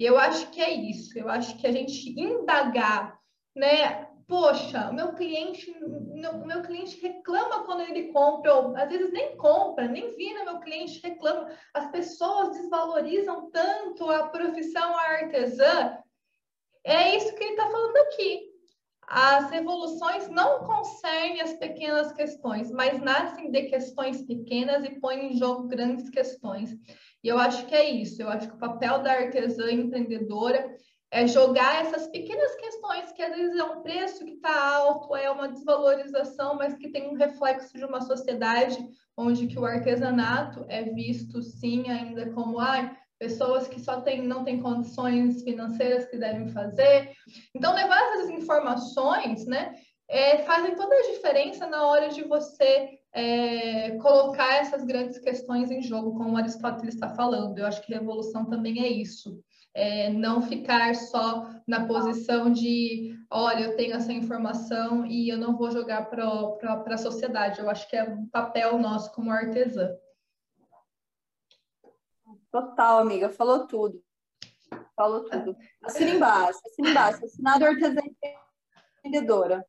E 0.00 0.06
eu 0.06 0.18
acho 0.18 0.50
que 0.50 0.62
é 0.62 0.70
isso, 0.70 1.18
eu 1.18 1.28
acho 1.28 1.58
que 1.58 1.66
a 1.66 1.72
gente 1.72 2.18
indagar, 2.18 3.20
né? 3.54 4.08
Poxa, 4.26 4.88
o 4.88 4.94
meu 4.94 5.12
cliente, 5.12 5.70
o 5.72 6.46
meu 6.46 6.62
cliente 6.62 6.98
reclama 7.02 7.64
quando 7.64 7.82
ele 7.82 8.10
compra, 8.10 8.54
ou 8.54 8.76
às 8.78 8.88
vezes 8.88 9.12
nem 9.12 9.36
compra, 9.36 9.86
nem 9.86 10.16
vira 10.16 10.44
meu 10.46 10.58
cliente 10.60 11.02
reclama. 11.06 11.50
As 11.74 11.90
pessoas 11.90 12.56
desvalorizam 12.56 13.50
tanto 13.50 14.10
a 14.10 14.28
profissão 14.28 14.96
artesã. 14.96 15.98
É 16.82 17.14
isso 17.16 17.34
que 17.34 17.44
ele 17.44 17.52
está 17.52 17.68
falando 17.68 17.96
aqui. 17.98 18.49
As 19.12 19.50
revoluções 19.50 20.28
não 20.28 20.60
concernem 20.60 21.40
as 21.40 21.54
pequenas 21.54 22.12
questões, 22.12 22.70
mas 22.70 23.02
nascem 23.02 23.50
de 23.50 23.64
questões 23.64 24.22
pequenas 24.22 24.84
e 24.84 25.00
põem 25.00 25.32
em 25.32 25.36
jogo 25.36 25.66
grandes 25.66 26.08
questões. 26.08 26.78
E 27.20 27.26
eu 27.26 27.36
acho 27.36 27.66
que 27.66 27.74
é 27.74 27.90
isso. 27.90 28.22
Eu 28.22 28.28
acho 28.28 28.46
que 28.48 28.54
o 28.54 28.60
papel 28.60 29.02
da 29.02 29.10
artesã 29.10 29.68
empreendedora 29.68 30.72
é 31.10 31.26
jogar 31.26 31.80
essas 31.80 32.06
pequenas 32.06 32.54
questões 32.54 33.10
que 33.10 33.20
às 33.20 33.34
vezes 33.34 33.58
é 33.58 33.64
um 33.64 33.82
preço 33.82 34.24
que 34.24 34.34
está 34.34 34.76
alto, 34.76 35.16
é 35.16 35.28
uma 35.28 35.48
desvalorização, 35.48 36.54
mas 36.54 36.74
que 36.74 36.88
tem 36.88 37.08
um 37.08 37.16
reflexo 37.16 37.76
de 37.76 37.84
uma 37.84 38.00
sociedade 38.00 38.78
onde 39.16 39.48
que 39.48 39.58
o 39.58 39.64
artesanato 39.64 40.64
é 40.68 40.84
visto 40.84 41.42
sim 41.42 41.90
ainda 41.90 42.30
como 42.30 42.60
ah, 42.60 42.96
pessoas 43.20 43.68
que 43.68 43.78
só 43.78 44.00
tem, 44.00 44.26
não 44.26 44.42
têm 44.42 44.62
condições 44.62 45.42
financeiras 45.42 46.06
que 46.06 46.16
devem 46.16 46.48
fazer. 46.48 47.12
Então, 47.54 47.74
levar 47.74 48.00
essas 48.14 48.30
informações, 48.30 49.44
né, 49.46 49.74
é, 50.08 50.38
fazem 50.38 50.74
toda 50.74 50.94
a 50.94 51.12
diferença 51.12 51.66
na 51.66 51.86
hora 51.86 52.08
de 52.08 52.24
você 52.24 52.98
é, 53.12 53.90
colocar 53.98 54.54
essas 54.56 54.84
grandes 54.84 55.18
questões 55.18 55.70
em 55.70 55.82
jogo, 55.82 56.16
como 56.16 56.36
Aristóteles 56.36 56.94
está 56.94 57.10
falando. 57.10 57.58
Eu 57.58 57.66
acho 57.66 57.82
que 57.82 57.92
revolução 57.92 58.46
também 58.46 58.82
é 58.82 58.88
isso. 58.88 59.38
É, 59.72 60.08
não 60.10 60.42
ficar 60.42 60.94
só 60.96 61.48
na 61.66 61.86
posição 61.86 62.50
de, 62.50 63.14
olha, 63.30 63.66
eu 63.66 63.76
tenho 63.76 63.94
essa 63.94 64.12
informação 64.12 65.06
e 65.06 65.28
eu 65.28 65.36
não 65.36 65.56
vou 65.56 65.70
jogar 65.70 66.06
para 66.06 66.82
a 66.86 66.98
sociedade. 66.98 67.60
Eu 67.60 67.70
acho 67.70 67.88
que 67.88 67.96
é 67.96 68.02
um 68.02 68.26
papel 68.26 68.78
nosso 68.78 69.12
como 69.12 69.30
artesã. 69.30 69.90
Total, 72.50 72.98
amiga, 72.98 73.30
falou 73.30 73.66
tudo. 73.66 74.02
Falou 74.96 75.24
tudo. 75.24 75.56
Assina 75.82 76.10
embaixo, 76.10 76.60
assina 76.66 76.90
embaixo. 76.90 77.24
Assinado 77.24 77.64
artesã 77.64 78.00
empreendedora. 78.98 79.64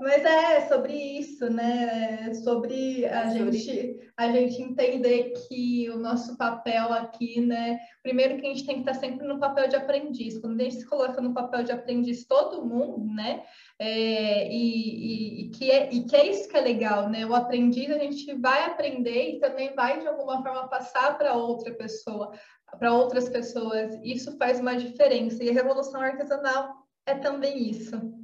Mas 0.00 0.24
é 0.24 0.68
sobre 0.68 0.92
isso, 0.92 1.48
né? 1.48 2.28
É 2.28 2.34
sobre 2.34 3.06
a, 3.06 3.22
é 3.22 3.38
sobre... 3.38 3.58
Gente, 3.58 4.12
a 4.16 4.30
gente 4.30 4.62
entender 4.62 5.32
que 5.32 5.88
o 5.90 5.98
nosso 5.98 6.36
papel 6.36 6.92
aqui, 6.92 7.40
né? 7.40 7.78
Primeiro 8.02 8.36
que 8.36 8.46
a 8.46 8.50
gente 8.50 8.66
tem 8.66 8.76
que 8.76 8.80
estar 8.82 8.94
sempre 8.94 9.26
no 9.26 9.40
papel 9.40 9.66
de 9.66 9.76
aprendiz. 9.76 10.38
Quando 10.38 10.60
a 10.60 10.64
gente 10.64 10.76
se 10.76 10.86
coloca 10.86 11.20
no 11.20 11.32
papel 11.32 11.64
de 11.64 11.72
aprendiz, 11.72 12.26
todo 12.26 12.64
mundo, 12.64 13.12
né? 13.14 13.42
É, 13.78 14.48
e, 14.48 14.60
e, 14.60 15.46
e, 15.46 15.50
que 15.50 15.70
é, 15.70 15.92
e 15.92 16.04
que 16.04 16.14
é 16.14 16.30
isso 16.30 16.48
que 16.48 16.56
é 16.56 16.60
legal, 16.60 17.08
né? 17.08 17.24
O 17.24 17.34
aprendiz 17.34 17.90
a 17.90 17.98
gente 17.98 18.34
vai 18.34 18.64
aprender 18.64 19.36
e 19.36 19.40
também 19.40 19.74
vai, 19.74 19.98
de 20.00 20.06
alguma 20.06 20.42
forma, 20.42 20.68
passar 20.68 21.16
para 21.16 21.34
outra 21.34 21.72
pessoa, 21.74 22.32
para 22.78 22.92
outras 22.92 23.30
pessoas. 23.30 23.98
Isso 24.02 24.36
faz 24.36 24.60
uma 24.60 24.76
diferença. 24.76 25.42
E 25.42 25.48
a 25.48 25.54
revolução 25.54 26.00
artesanal 26.00 26.74
é 27.06 27.14
também 27.14 27.70
isso. 27.70 28.23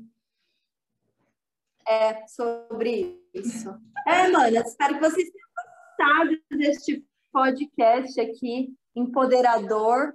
É, 1.86 2.26
sobre 2.26 3.20
isso. 3.34 3.70
É, 4.06 4.28
mano, 4.28 4.56
espero 4.56 4.94
que 4.94 5.00
vocês 5.00 5.30
tenham 5.30 5.48
gostado 5.56 6.42
deste 6.50 7.04
podcast 7.32 8.20
aqui, 8.20 8.74
empoderador. 8.94 10.14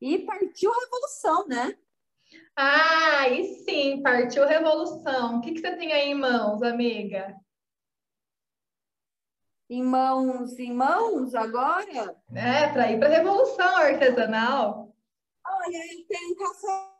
E 0.00 0.18
partiu 0.18 0.70
revolução, 0.70 1.46
né? 1.46 1.76
Ah, 2.54 3.28
e 3.28 3.64
sim, 3.64 4.02
partiu 4.02 4.46
revolução. 4.46 5.38
O 5.38 5.40
que, 5.40 5.52
que 5.52 5.60
você 5.60 5.76
tem 5.76 5.92
aí 5.92 6.10
em 6.10 6.14
mãos, 6.14 6.62
amiga? 6.62 7.34
Em 9.68 9.82
mãos, 9.82 10.58
em 10.58 10.72
mãos 10.72 11.34
agora? 11.34 12.16
É, 12.34 12.68
para 12.72 12.92
ir 12.92 12.98
para 12.98 13.08
a 13.08 13.18
revolução 13.18 13.76
artesanal. 13.76 14.94
Olha, 15.46 15.92
eu 15.92 16.06
tenho 16.06 16.36
café 16.36 16.95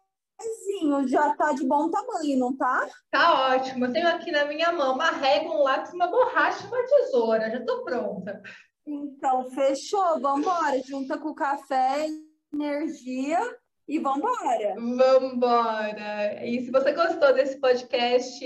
já 1.06 1.34
tá 1.34 1.52
de 1.52 1.66
bom 1.66 1.90
tamanho, 1.90 2.38
não 2.38 2.56
tá? 2.56 2.86
Tá 3.10 3.54
ótimo. 3.54 3.86
Eu 3.86 3.92
tenho 3.92 4.08
aqui 4.08 4.30
na 4.30 4.44
minha 4.44 4.72
mão 4.72 4.94
uma 4.94 5.10
régua, 5.10 5.54
um 5.54 5.62
lápis, 5.62 5.92
uma 5.92 6.06
borracha 6.06 6.66
uma 6.66 6.82
tesoura. 6.84 7.50
Já 7.50 7.64
tô 7.64 7.82
pronta. 7.84 8.42
Então, 8.86 9.50
fechou. 9.50 10.20
Vamos 10.20 10.40
embora. 10.46 10.82
Junta 10.86 11.18
com 11.18 11.30
o 11.30 11.34
café, 11.34 12.06
energia 12.52 13.40
e 13.88 14.00
vambora! 14.00 14.74
Vambora! 14.74 16.44
E 16.44 16.60
se 16.60 16.72
você 16.72 16.90
gostou 16.92 17.32
desse 17.32 17.60
podcast, 17.60 18.44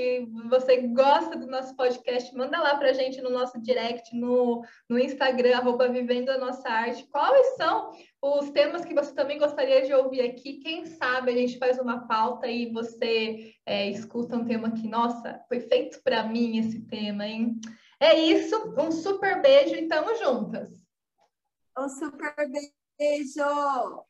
você 0.51 0.89
gosta 0.89 1.35
do 1.37 1.47
nosso 1.47 1.75
podcast, 1.75 2.35
manda 2.37 2.61
lá 2.61 2.77
pra 2.77 2.93
gente 2.93 3.23
no 3.23 3.31
nosso 3.31 3.59
direct, 3.59 4.15
no, 4.15 4.63
no 4.87 4.99
Instagram, 4.99 5.57
arroba 5.57 5.89
Vivendo 5.89 6.29
a 6.29 6.37
Nossa 6.37 6.69
Arte. 6.69 7.07
Quais 7.07 7.57
são 7.57 7.91
os 8.21 8.51
temas 8.51 8.85
que 8.85 8.93
você 8.93 9.15
também 9.15 9.39
gostaria 9.39 9.87
de 9.87 9.95
ouvir 9.95 10.21
aqui? 10.21 10.59
Quem 10.59 10.85
sabe 10.85 11.31
a 11.33 11.35
gente 11.35 11.59
faz 11.59 11.79
uma 11.79 12.07
pauta 12.07 12.47
e 12.47 12.71
você 12.71 13.55
é, 13.65 13.89
escuta 13.89 14.37
um 14.37 14.45
tema 14.45 14.71
que, 14.73 14.87
nossa, 14.87 15.41
foi 15.49 15.61
feito 15.61 16.03
para 16.03 16.23
mim 16.23 16.59
esse 16.59 16.83
tema, 16.87 17.27
hein? 17.27 17.59
É 17.99 18.15
isso, 18.15 18.75
um 18.79 18.93
super 18.93 19.41
beijo 19.41 19.75
e 19.75 19.89
tamo 19.89 20.15
juntas! 20.17 20.69
Um 21.79 21.89
super 21.89 22.35
beijo! 22.37 24.10